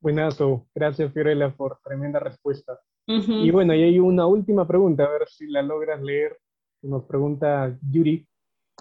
Buenazo, 0.00 0.68
gracias 0.74 1.12
Fiorella 1.12 1.54
por 1.54 1.80
tremenda 1.82 2.20
respuesta. 2.20 2.78
Uh 3.06 3.14
-huh. 3.14 3.46
Y 3.46 3.50
bueno, 3.50 3.74
y 3.74 3.82
hay 3.82 3.98
una 3.98 4.26
última 4.26 4.66
pregunta, 4.66 5.04
a 5.04 5.10
ver 5.10 5.28
si 5.28 5.46
la 5.46 5.62
logras 5.62 6.02
leer. 6.02 6.38
Nos 6.82 7.04
pregunta 7.06 7.76
Yuri, 7.90 8.28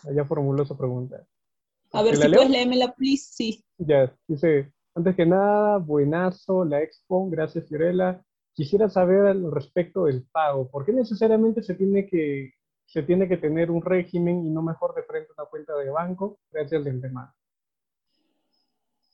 ella 0.07 0.25
formuló 0.25 0.65
su 0.65 0.77
pregunta. 0.77 1.25
A 1.93 2.03
ver 2.03 2.17
si 2.17 2.27
leo? 2.27 2.39
puedes 2.39 2.51
leérmela, 2.51 2.93
please, 2.93 3.29
sí. 3.31 3.63
Ya, 3.77 4.13
dice, 4.27 4.71
antes 4.97 5.15
que 5.15 5.25
nada, 5.25 5.77
buenazo 5.77 6.65
la 6.65 6.81
expo, 6.81 7.29
gracias 7.29 7.67
Fiorella. 7.67 8.19
Quisiera 8.53 8.89
saber 8.89 9.27
al 9.27 9.51
respecto 9.51 10.05
del 10.05 10.23
pago. 10.23 10.67
¿Por 10.69 10.85
qué 10.85 10.91
necesariamente 10.91 11.61
se 11.61 11.75
tiene 11.75 12.07
que, 12.07 12.53
se 12.85 13.03
tiene 13.03 13.27
que 13.27 13.37
tener 13.37 13.69
un 13.69 13.83
régimen 13.83 14.43
y 14.45 14.49
no 14.49 14.63
mejor 14.63 14.95
de 14.95 15.03
frente 15.03 15.29
a 15.29 15.41
una 15.41 15.49
cuenta 15.49 15.75
de 15.77 15.91
banco? 15.91 16.39
Gracias 16.51 16.83
del 16.83 16.99
tema. 16.99 17.31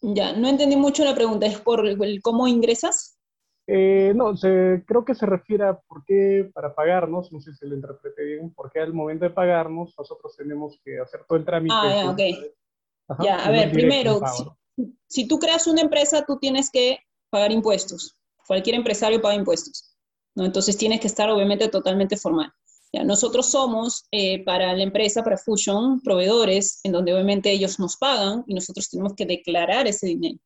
Ya, 0.02 0.34
no 0.34 0.48
entendí 0.48 0.78
mucho 0.78 1.04
la 1.04 1.14
pregunta. 1.14 1.46
¿Es 1.46 1.60
por 1.60 1.86
el, 1.86 2.22
cómo 2.22 2.48
ingresas? 2.48 3.20
Eh, 3.68 4.14
no, 4.16 4.38
se, 4.38 4.84
creo 4.86 5.04
que 5.04 5.16
se 5.16 5.26
refiere 5.26 5.66
a 5.66 5.78
por 5.78 6.06
qué 6.06 6.50
para 6.54 6.74
pagarnos, 6.74 7.32
no 7.32 7.42
sé 7.42 7.54
si 7.54 7.66
lo 7.66 7.76
interpreté 7.76 8.24
bien, 8.24 8.54
porque 8.54 8.80
al 8.80 8.94
momento 8.94 9.26
de 9.26 9.32
pagarnos 9.32 9.94
nosotros 9.98 10.36
tenemos 10.38 10.80
que 10.84 11.00
hacer 11.00 11.26
todo 11.28 11.38
el 11.38 11.46
trámite. 11.46 11.76
Ah, 11.78 11.94
ya, 11.94 12.12
ok. 12.12 12.20
Ajá, 13.10 13.24
ya, 13.24 13.46
a 13.46 13.52
ver, 13.52 13.72
primero, 13.72 14.22
si 15.08 15.28
tú 15.28 15.40
creas 15.40 15.68
una 15.68 15.82
empresa, 15.82 16.24
tú 16.26 16.38
tienes 16.40 16.70
que 16.72 17.00
pagar 17.30 17.52
impuestos. 17.52 18.16
Cualquier 18.48 18.76
empresario 18.76 19.22
paga 19.22 19.36
impuestos. 19.36 19.96
¿no? 20.36 20.46
Entonces 20.46 20.78
tienes 20.78 21.00
que 21.00 21.08
estar 21.08 21.30
obviamente 21.30 21.68
totalmente 21.70 22.18
formal. 22.18 22.52
Ya, 22.92 23.04
nosotros 23.04 23.48
somos 23.48 24.06
eh, 24.12 24.44
para 24.44 24.74
la 24.76 24.84
empresa, 24.84 25.24
para 25.24 25.38
Fusion, 25.38 26.00
proveedores, 26.02 26.80
en 26.84 26.92
donde 26.92 27.14
obviamente 27.14 27.52
ellos 27.52 27.80
nos 27.80 27.98
pagan 27.98 28.44
y 28.46 28.54
nosotros 28.54 28.88
tenemos 28.90 29.14
que 29.16 29.26
declarar 29.26 29.88
ese 29.88 30.08
dinero. 30.08 30.38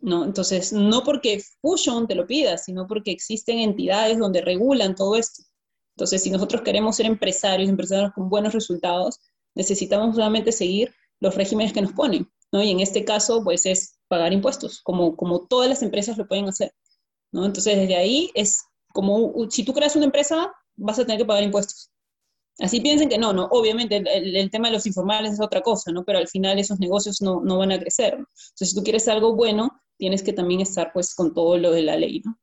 ¿no? 0.00 0.24
Entonces, 0.24 0.74
no 0.74 1.02
porque 1.04 1.42
Fusion 1.62 2.06
te 2.06 2.14
lo 2.14 2.26
pida, 2.26 2.58
sino 2.58 2.86
porque 2.86 3.12
existen 3.12 3.60
entidades 3.60 4.18
donde 4.18 4.42
regulan 4.42 4.94
todo 4.94 5.16
esto. 5.16 5.42
Entonces, 5.96 6.22
si 6.22 6.30
nosotros 6.30 6.60
queremos 6.60 6.96
ser 6.96 7.06
empresarios, 7.06 7.70
empresarios 7.70 8.12
con 8.12 8.28
buenos 8.28 8.52
resultados, 8.52 9.18
necesitamos 9.54 10.14
solamente 10.14 10.52
seguir 10.52 10.94
los 11.20 11.34
regímenes 11.34 11.72
que 11.72 11.80
nos 11.80 11.92
ponen. 11.92 12.30
¿No? 12.52 12.62
Y 12.62 12.70
en 12.70 12.80
este 12.80 13.04
caso, 13.04 13.42
pues 13.44 13.66
es 13.66 13.98
pagar 14.08 14.32
impuestos, 14.32 14.80
como, 14.82 15.16
como 15.16 15.46
todas 15.46 15.68
las 15.68 15.82
empresas 15.82 16.16
lo 16.16 16.26
pueden 16.26 16.48
hacer. 16.48 16.72
¿no? 17.32 17.44
Entonces, 17.44 17.76
desde 17.76 17.96
ahí 17.96 18.30
es 18.34 18.62
como, 18.92 19.32
si 19.50 19.64
tú 19.64 19.72
creas 19.72 19.96
una 19.96 20.06
empresa, 20.06 20.52
vas 20.76 20.98
a 20.98 21.04
tener 21.04 21.18
que 21.18 21.24
pagar 21.24 21.42
impuestos. 21.42 21.90
Así 22.58 22.80
piensen 22.80 23.10
que 23.10 23.18
no, 23.18 23.34
no, 23.34 23.48
obviamente 23.50 23.96
el, 23.96 24.34
el, 24.34 24.50
tema 24.50 24.68
de 24.68 24.74
los 24.74 24.86
informales 24.86 25.34
es 25.34 25.40
otra 25.40 25.60
cosa, 25.60 25.92
¿no? 25.92 26.04
Pero 26.04 26.18
al 26.18 26.28
final 26.28 26.58
esos 26.58 26.80
negocios 26.80 27.20
no, 27.20 27.42
no 27.42 27.58
van 27.58 27.72
a 27.72 27.78
crecer. 27.78 28.14
¿no? 28.14 28.24
Entonces, 28.24 28.70
si 28.70 28.74
tú 28.74 28.82
quieres 28.82 29.06
algo 29.08 29.34
bueno, 29.34 29.82
tienes 29.98 30.22
que 30.22 30.32
también 30.32 30.62
estar 30.62 30.90
pues 30.92 31.14
con 31.14 31.34
todo 31.34 31.58
lo 31.58 31.70
de 31.72 31.82
la 31.82 31.96
ley, 31.96 32.22
¿no? 32.24 32.38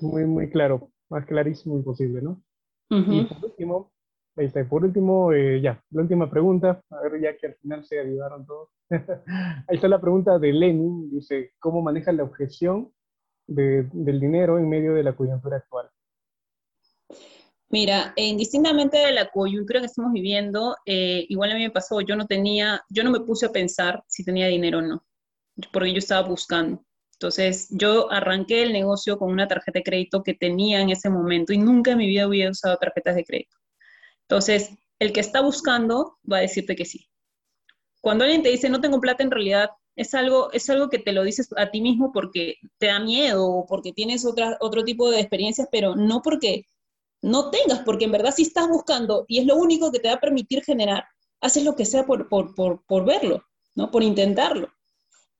Muy, 0.00 0.24
muy 0.24 0.48
claro, 0.48 0.90
más 1.10 1.26
clarísimo 1.26 1.76
imposible, 1.76 2.22
¿no? 2.22 2.42
Uh 2.90 2.96
-huh. 2.96 3.22
Y 3.22 3.24
por 3.26 3.44
último, 3.44 3.92
ahí 4.38 4.46
está, 4.46 4.64
por 4.68 4.84
último, 4.84 5.32
eh, 5.32 5.60
ya, 5.60 5.82
la 5.90 6.02
última 6.02 6.30
pregunta, 6.30 6.82
a 6.90 7.00
ver 7.02 7.20
ya 7.20 7.36
que 7.36 7.48
al 7.48 7.54
final 7.56 7.84
se 7.84 7.98
ayudaron 7.98 8.46
todos. 8.46 8.70
ahí 9.68 9.76
está 9.76 9.88
la 9.88 10.00
pregunta 10.00 10.38
de 10.38 10.52
Lenin, 10.52 11.10
dice, 11.10 11.52
¿cómo 11.58 11.82
maneja 11.82 12.12
la 12.12 12.24
objeción 12.24 12.92
de, 13.46 13.88
del 13.92 14.20
dinero 14.20 14.58
en 14.58 14.68
medio 14.68 14.94
de 14.94 15.02
la 15.02 15.14
coyuntura 15.14 15.58
actual? 15.58 15.90
Mira, 17.70 18.14
indistintamente 18.16 18.96
de 18.96 19.12
la 19.12 19.28
coyuntura 19.28 19.80
que 19.80 19.86
estamos 19.86 20.12
viviendo, 20.12 20.76
eh, 20.86 21.26
igual 21.28 21.52
a 21.52 21.54
mí 21.54 21.60
me 21.60 21.70
pasó, 21.70 22.00
yo 22.00 22.16
no 22.16 22.26
tenía, 22.26 22.80
yo 22.88 23.04
no 23.04 23.10
me 23.10 23.20
puse 23.20 23.46
a 23.46 23.52
pensar 23.52 24.02
si 24.06 24.24
tenía 24.24 24.46
dinero 24.46 24.78
o 24.78 24.82
no, 24.82 25.04
porque 25.72 25.92
yo 25.92 25.98
estaba 25.98 26.26
buscando. 26.26 26.82
Entonces, 27.12 27.68
yo 27.70 28.10
arranqué 28.10 28.62
el 28.62 28.72
negocio 28.72 29.18
con 29.18 29.32
una 29.32 29.48
tarjeta 29.48 29.80
de 29.80 29.82
crédito 29.82 30.22
que 30.22 30.34
tenía 30.34 30.80
en 30.80 30.90
ese 30.90 31.10
momento 31.10 31.52
y 31.52 31.58
nunca 31.58 31.90
en 31.90 31.98
mi 31.98 32.06
vida 32.06 32.24
había 32.24 32.48
usado 32.48 32.76
tarjetas 32.78 33.16
de 33.16 33.24
crédito. 33.24 33.56
Entonces, 34.28 34.70
el 34.98 35.12
que 35.12 35.20
está 35.20 35.40
buscando 35.40 36.18
va 36.30 36.38
a 36.38 36.42
decirte 36.42 36.76
que 36.76 36.84
sí. 36.84 37.08
Cuando 38.00 38.24
alguien 38.24 38.42
te 38.42 38.50
dice 38.50 38.68
no 38.68 38.80
tengo 38.80 39.00
plata, 39.00 39.22
en 39.22 39.30
realidad 39.30 39.70
es 39.96 40.14
algo, 40.14 40.52
es 40.52 40.68
algo 40.70 40.88
que 40.88 40.98
te 40.98 41.12
lo 41.12 41.24
dices 41.24 41.48
a 41.56 41.70
ti 41.70 41.80
mismo 41.80 42.12
porque 42.12 42.56
te 42.78 42.86
da 42.86 43.00
miedo 43.00 43.46
o 43.46 43.66
porque 43.66 43.92
tienes 43.92 44.24
otra, 44.24 44.56
otro 44.60 44.84
tipo 44.84 45.10
de 45.10 45.20
experiencias, 45.20 45.68
pero 45.72 45.96
no 45.96 46.22
porque 46.22 46.66
no 47.22 47.50
tengas, 47.50 47.80
porque 47.80 48.04
en 48.04 48.12
verdad 48.12 48.32
si 48.34 48.42
estás 48.42 48.68
buscando 48.68 49.24
y 49.28 49.38
es 49.38 49.46
lo 49.46 49.56
único 49.56 49.90
que 49.90 49.98
te 49.98 50.08
va 50.08 50.14
a 50.14 50.20
permitir 50.20 50.62
generar, 50.62 51.04
haces 51.40 51.64
lo 51.64 51.74
que 51.74 51.84
sea 51.84 52.06
por, 52.06 52.28
por, 52.28 52.54
por, 52.54 52.84
por 52.86 53.04
verlo. 53.04 53.42
¿no? 53.78 53.92
Por 53.92 54.02
intentarlo, 54.02 54.72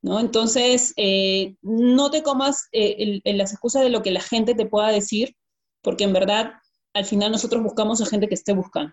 ¿no? 0.01 0.21
Entonces, 0.21 0.95
eh, 0.97 1.57
no 1.61 2.09
te 2.09 2.23
comas 2.23 2.69
eh, 2.71 3.21
las 3.25 3.53
excusas 3.53 3.83
de 3.83 3.91
lo 3.91 4.01
que 4.01 4.13
la 4.13 4.21
gente 4.21 4.55
te 4.55 4.65
pueda 4.65 4.89
decir, 4.89 5.35
porque 5.83 6.05
en 6.05 6.13
verdad, 6.13 6.53
al 6.99 7.05
final 7.05 7.33
nosotros 7.33 7.63
buscamos 7.63 8.01
a 8.01 8.07
gente 8.07 8.29
que 8.29 8.35
esté 8.35 8.53
buscando, 8.53 8.93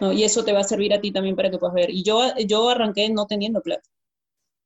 ¿no? 0.00 0.12
Y 0.12 0.24
eso 0.24 0.44
te 0.44 0.52
va 0.52 0.60
a 0.60 0.64
servir 0.64 0.92
a 0.92 1.00
ti 1.00 1.12
también 1.12 1.36
para 1.36 1.50
que 1.50 1.58
puedas 1.58 1.74
ver. 1.74 1.90
Y 1.90 2.02
yo, 2.02 2.20
yo 2.46 2.68
arranqué 2.68 3.08
no 3.10 3.26
teniendo 3.26 3.62
plata. 3.62 3.88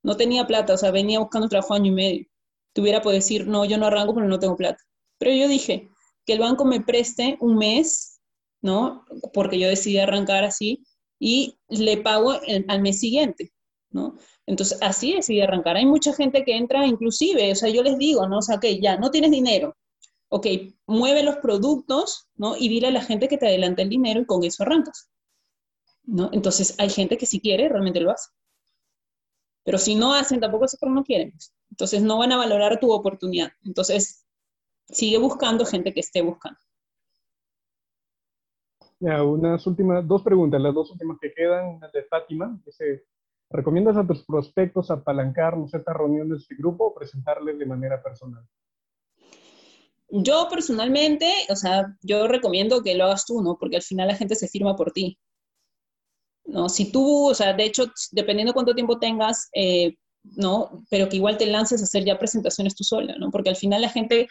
No 0.02 0.16
tenía 0.16 0.46
plata, 0.46 0.74
o 0.74 0.76
sea, 0.78 0.90
venía 0.90 1.18
buscando 1.18 1.48
trabajo 1.48 1.74
año 1.74 1.92
y 1.92 1.94
medio. 1.94 2.26
Tuviera 2.74 3.02
podido 3.02 3.18
decir, 3.18 3.46
no, 3.46 3.64
yo 3.64 3.78
no 3.78 3.86
arranco 3.86 4.14
porque 4.14 4.28
no 4.28 4.38
tengo 4.38 4.56
plata. 4.56 4.82
Pero 5.18 5.34
yo 5.34 5.48
dije, 5.48 5.90
que 6.24 6.32
el 6.32 6.38
banco 6.38 6.64
me 6.64 6.80
preste 6.80 7.36
un 7.40 7.56
mes, 7.56 8.20
¿no? 8.62 9.04
Porque 9.32 9.58
yo 9.58 9.68
decidí 9.68 9.98
arrancar 9.98 10.44
así 10.44 10.84
y 11.18 11.58
le 11.68 11.98
pago 11.98 12.32
al 12.68 12.80
mes 12.80 13.00
siguiente, 13.00 13.52
¿no? 13.90 14.16
Entonces, 14.46 14.78
así 14.80 15.14
decidí 15.14 15.40
arrancar. 15.40 15.76
Hay 15.76 15.86
mucha 15.86 16.12
gente 16.14 16.44
que 16.44 16.56
entra 16.56 16.86
inclusive, 16.86 17.52
o 17.52 17.54
sea, 17.54 17.68
yo 17.68 17.82
les 17.82 17.98
digo, 17.98 18.26
¿no? 18.26 18.38
O 18.38 18.42
sea, 18.42 18.58
que 18.58 18.80
ya, 18.80 18.96
no 18.96 19.10
tienes 19.10 19.30
dinero, 19.30 19.76
ok, 20.30 20.46
mueve 20.86 21.22
los 21.22 21.36
productos, 21.36 22.28
¿no? 22.36 22.56
Y 22.56 22.68
dile 22.68 22.88
a 22.88 22.92
la 22.92 23.02
gente 23.02 23.28
que 23.28 23.36
te 23.36 23.46
adelante 23.46 23.82
el 23.82 23.88
dinero 23.88 24.20
y 24.20 24.26
con 24.26 24.42
eso 24.44 24.62
arrancas, 24.62 25.10
¿no? 26.04 26.30
Entonces, 26.32 26.74
hay 26.78 26.88
gente 26.88 27.18
que 27.18 27.26
si 27.26 27.40
quiere, 27.40 27.68
realmente 27.68 28.00
lo 28.00 28.12
hace. 28.12 28.30
Pero 29.64 29.76
si 29.76 29.94
no 29.94 30.14
hacen, 30.14 30.40
tampoco 30.40 30.64
es 30.64 30.76
porque 30.78 30.94
no 30.94 31.04
quieren. 31.04 31.34
Entonces, 31.70 32.02
no 32.02 32.18
van 32.18 32.32
a 32.32 32.36
valorar 32.36 32.80
tu 32.80 32.90
oportunidad. 32.92 33.50
Entonces, 33.64 34.24
sigue 34.86 35.18
buscando 35.18 35.66
gente 35.66 35.92
que 35.92 36.00
esté 36.00 36.22
buscando. 36.22 36.58
Ya, 39.00 39.22
unas 39.22 39.66
últimas, 39.66 40.06
dos 40.06 40.22
preguntas, 40.22 40.60
las 40.60 40.74
dos 40.74 40.90
últimas 40.90 41.18
que 41.20 41.32
quedan, 41.32 41.80
de 41.92 42.04
Fátima, 42.04 42.60
dice, 42.64 43.04
¿recomiendas 43.48 43.96
a 43.96 44.06
tus 44.06 44.24
prospectos 44.24 44.90
apalancar 44.90 45.56
ciertas 45.68 45.96
reuniones 45.96 46.46
de 46.46 46.56
grupo 46.56 46.86
o 46.86 46.94
presentarles 46.94 47.58
de 47.58 47.66
manera 47.66 48.02
personal? 48.02 48.46
Yo 50.10 50.48
personalmente, 50.50 51.32
o 51.48 51.56
sea, 51.56 51.96
yo 52.02 52.26
recomiendo 52.26 52.82
que 52.82 52.94
lo 52.94 53.04
hagas 53.04 53.26
tú, 53.26 53.40
¿no? 53.42 53.56
Porque 53.58 53.76
al 53.76 53.82
final 53.82 54.08
la 54.08 54.16
gente 54.16 54.34
se 54.34 54.48
firma 54.48 54.76
por 54.76 54.92
ti. 54.92 55.18
¿No? 56.44 56.68
Si 56.68 56.90
tú, 56.90 57.28
o 57.28 57.34
sea, 57.34 57.52
de 57.52 57.64
hecho, 57.64 57.92
dependiendo 58.10 58.52
cuánto 58.52 58.74
tiempo 58.74 58.98
tengas, 58.98 59.48
eh, 59.54 59.94
¿no? 60.22 60.84
Pero 60.90 61.08
que 61.08 61.16
igual 61.16 61.38
te 61.38 61.46
lances 61.46 61.80
a 61.80 61.84
hacer 61.84 62.04
ya 62.04 62.18
presentaciones 62.18 62.74
tú 62.74 62.82
sola, 62.84 63.14
¿no? 63.18 63.30
Porque 63.30 63.50
al 63.50 63.56
final 63.56 63.82
la 63.82 63.88
gente 63.88 64.28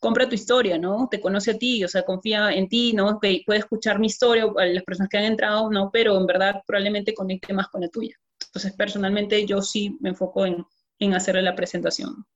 compra 0.00 0.28
tu 0.28 0.34
historia, 0.34 0.78
¿no? 0.78 1.08
Te 1.08 1.20
conoce 1.20 1.52
a 1.52 1.58
ti, 1.58 1.84
o 1.84 1.88
sea, 1.88 2.02
confía 2.02 2.50
en 2.52 2.68
ti, 2.68 2.92
¿no? 2.92 3.20
Que 3.20 3.42
puede 3.46 3.60
escuchar 3.60 4.00
mi 4.00 4.08
historia, 4.08 4.46
las 4.56 4.82
personas 4.82 5.08
que 5.08 5.18
han 5.18 5.24
entrado, 5.24 5.70
¿no? 5.70 5.90
Pero 5.92 6.16
en 6.18 6.26
verdad 6.26 6.62
probablemente 6.66 7.14
conecte 7.14 7.52
más 7.52 7.68
con 7.68 7.82
la 7.82 7.88
tuya. 7.88 8.16
Entonces, 8.46 8.72
personalmente 8.72 9.46
yo 9.46 9.62
sí 9.62 9.96
me 10.00 10.10
enfoco 10.10 10.44
en, 10.44 10.64
en 10.98 11.14
hacerle 11.14 11.42
la 11.42 11.54
presentación. 11.54 12.26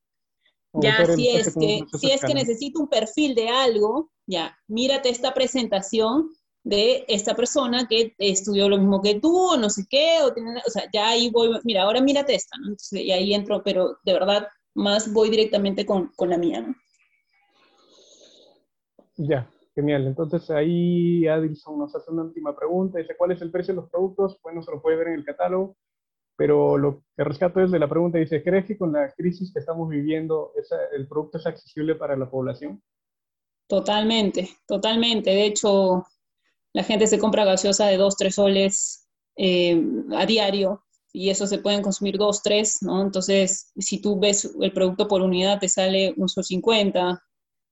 Ya 0.81 1.07
si 1.07 1.29
es, 1.29 1.55
que, 1.55 1.85
si 1.99 2.11
es 2.11 2.25
que 2.25 2.35
necesito 2.35 2.81
un 2.81 2.89
perfil 2.89 3.35
de 3.35 3.49
algo, 3.49 4.11
ya, 4.27 4.57
mírate 4.67 5.09
esta 5.09 5.35
presentación 5.35 6.31
de 6.65 7.05
esta 7.07 7.37
persona 7.37 7.87
que 7.89 8.15
estudió 8.19 8.69
lo 8.69 8.79
mismo 8.79 9.01
que 9.01 9.21
tú, 9.21 9.53
o 9.53 9.57
no 9.57 9.71
sé 9.71 9.85
qué, 9.89 10.19
o, 10.25 10.33
tiene, 10.33 10.61
o 10.67 10.71
sea, 10.71 10.85
ya 10.93 11.09
ahí 11.11 11.31
voy, 11.31 11.51
mira, 11.63 11.85
ahora 11.85 12.01
mírate 12.01 12.35
esta, 12.35 12.57
¿no? 12.59 12.67
Entonces, 12.71 13.01
y 13.01 13.13
ahí 13.13 13.35
entro, 13.35 13.63
pero 13.63 13.99
de 14.05 14.13
verdad 14.13 14.49
más 14.75 15.13
voy 15.13 15.31
directamente 15.31 15.87
con, 15.87 16.13
con 16.17 16.31
la 16.31 16.39
mía, 16.39 16.61
¿no? 16.61 16.75
Ya, 19.17 19.51
genial. 19.75 20.07
Entonces 20.07 20.51
ahí 20.51 21.27
Adilson 21.27 21.79
nos 21.79 21.95
hace 21.95 22.11
una 22.11 22.23
última 22.23 22.55
pregunta. 22.55 22.99
Dice, 22.99 23.17
¿cuál 23.17 23.33
es 23.33 23.41
el 23.41 23.51
precio 23.51 23.73
de 23.73 23.81
los 23.81 23.91
productos? 23.91 24.39
Bueno, 24.43 24.63
se 24.63 24.71
lo 24.71 24.83
puede 24.83 24.97
ver 24.97 25.09
en 25.09 25.15
el 25.15 25.25
catálogo, 25.25 25.77
pero 26.37 26.77
lo 26.77 27.03
que 27.17 27.25
rescato 27.25 27.61
es 27.61 27.71
de 27.71 27.79
la 27.79 27.89
pregunta, 27.89 28.19
dice, 28.19 28.43
¿crees 28.43 28.67
que 28.67 28.77
con 28.77 28.93
la 28.93 29.13
crisis 29.13 29.53
que 29.53 29.61
estamos 29.61 29.89
viviendo 29.89 30.53
el 30.93 31.09
producto 31.09 31.39
es 31.39 31.47
accesible 31.47 31.95
para 31.95 32.17
la 32.17 32.31
población? 32.31 32.83
Totalmente, 33.69 34.49
totalmente. 34.67 35.31
De 35.31 35.47
hecho, 35.47 36.05
la 36.73 36.85
gente 36.85 37.07
se 37.07 37.19
compra 37.19 37.45
gaseosa 37.45 37.87
de 37.87 37.97
2, 37.97 38.17
3 38.17 38.35
soles 38.35 39.09
eh, 39.37 39.83
a 40.15 40.27
diario 40.27 40.85
y 41.13 41.31
eso 41.31 41.47
se 41.47 41.59
pueden 41.59 41.83
consumir 41.83 42.19
2, 42.19 42.43
3, 42.43 42.83
¿no? 42.83 43.03
Entonces, 43.03 43.73
si 43.77 44.01
tú 44.01 44.21
ves 44.21 44.55
el 44.61 44.73
producto 44.73 45.09
por 45.09 45.23
unidad, 45.23 45.59
te 45.59 45.69
sale 45.69 46.15
un 46.19 46.29
sol 46.29 46.45
50, 46.45 47.23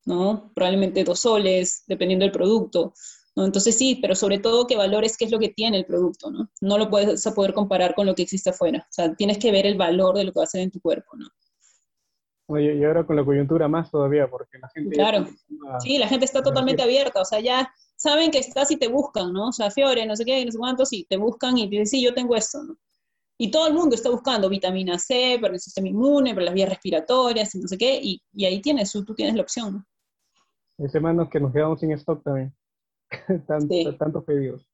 ¿no? 0.07 0.51
Probablemente 0.55 1.05
dos 1.05 1.21
soles, 1.21 1.85
dependiendo 1.87 2.25
del 2.25 2.33
producto. 2.33 2.95
¿No? 3.37 3.45
Entonces 3.45 3.77
sí, 3.77 3.99
pero 4.01 4.15
sobre 4.15 4.39
todo 4.39 4.67
que 4.67 4.77
valores 4.77 5.17
qué 5.17 5.25
es 5.25 5.31
lo 5.31 5.39
que 5.39 5.49
tiene 5.49 5.79
el 5.79 5.87
producto, 5.87 6.31
¿no? 6.31 6.51
No 6.61 6.79
lo 6.79 6.89
puedes 6.89 7.27
poder 7.35 7.53
comparar 7.53 7.95
con 7.95 8.07
lo 8.07 8.15
que 8.15 8.23
existe 8.23 8.51
afuera. 8.51 8.87
O 8.89 8.93
sea, 8.93 9.15
tienes 9.15 9.39
que 9.39 9.53
ver 9.53 9.67
el 9.67 9.77
valor 9.77 10.17
de 10.17 10.25
lo 10.25 10.33
que 10.33 10.41
va 10.41 10.45
a 10.45 10.49
ser 10.49 10.61
en 10.61 10.71
tu 10.71 10.81
cuerpo, 10.81 11.17
¿no? 11.17 11.27
Oye, 12.47 12.75
y 12.77 12.85
ahora 12.85 13.07
con 13.07 13.17
la 13.17 13.25
coyuntura 13.25 13.69
más 13.69 13.91
todavía, 13.91 14.29
porque 14.29 14.59
la 14.59 14.69
gente... 14.69 14.95
Claro, 14.95 15.27
sí, 15.81 15.97
la 15.97 16.09
gente 16.09 16.27
está 16.27 16.43
totalmente 16.43 16.83
abierta, 16.83 17.23
o 17.23 17.25
sea, 17.25 17.41
ya 17.41 17.73
saben 17.97 18.31
que 18.31 18.39
estás 18.39 18.71
y 18.71 18.77
te 18.77 18.89
buscan, 18.89 19.33
¿no? 19.33 19.49
O 19.49 19.53
sea, 19.53 19.71
Fiore, 19.71 20.05
no 20.05 20.15
sé 20.15 20.27
qué, 20.27 20.45
no 20.45 20.53
sé 20.53 20.59
cuántos, 20.59 20.93
y 20.93 21.05
te 21.05 21.17
buscan 21.17 21.57
y 21.57 21.65
te 21.65 21.71
dicen, 21.71 21.87
sí, 21.87 22.03
yo 22.03 22.13
tengo 22.13 22.37
esto, 22.37 22.63
¿no? 22.63 22.77
Y 23.39 23.51
todo 23.51 23.67
el 23.67 23.73
mundo 23.73 23.97
está 23.97 24.11
buscando 24.11 24.49
vitamina 24.49 24.99
C 24.99 25.39
para 25.41 25.55
el 25.55 25.61
sistema 25.61 25.89
inmune, 25.89 26.35
para 26.35 26.45
las 26.45 26.55
vías 26.55 26.69
respiratorias 26.69 27.55
y 27.55 27.61
no 27.61 27.67
sé 27.67 27.79
qué, 27.79 27.99
y, 28.01 28.23
y 28.35 28.45
ahí 28.45 28.61
tienes, 28.61 28.93
tú 28.93 29.15
tienes 29.15 29.35
la 29.35 29.43
opción, 29.43 29.75
¿no? 29.77 29.87
Hay 30.79 30.91
semanas 30.91 31.29
que 31.31 31.41
nos 31.41 31.53
quedamos 31.53 31.81
sin 31.81 31.93
stock 31.93 32.23
también. 32.23 32.55
Tant, 33.47 33.69
sí. 33.69 33.87
Tantos 33.99 34.25
pedidos. 34.25 34.69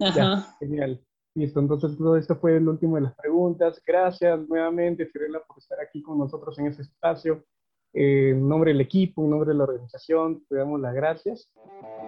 Ajá. 0.00 0.14
Ya, 0.14 0.56
genial. 0.58 1.00
Listo, 1.36 1.58
entonces 1.58 1.98
todo 1.98 2.16
esto 2.16 2.36
fue 2.36 2.56
el 2.56 2.68
último 2.68 2.94
de 2.94 3.02
las 3.02 3.14
preguntas. 3.16 3.82
Gracias 3.84 4.48
nuevamente, 4.48 5.06
Fiorella, 5.06 5.40
por 5.46 5.58
estar 5.58 5.80
aquí 5.80 6.00
con 6.00 6.18
nosotros 6.18 6.56
en 6.58 6.66
este 6.68 6.82
espacio. 6.82 7.44
Eh, 7.92 8.30
en 8.30 8.48
nombre 8.48 8.72
del 8.72 8.80
equipo, 8.80 9.24
en 9.24 9.30
nombre 9.30 9.50
de 9.50 9.56
la 9.56 9.64
organización, 9.64 10.44
te 10.48 10.56
damos 10.56 10.80
las 10.80 10.94
gracias 10.94 11.48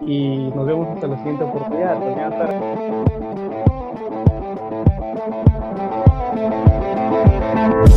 y 0.01 0.49
nos 0.49 0.65
vemos 0.65 0.87
hasta 0.89 1.07
la 1.07 1.17
siguiente 1.17 1.43
oportunidad. 1.43 1.97
Hasta. 7.71 7.96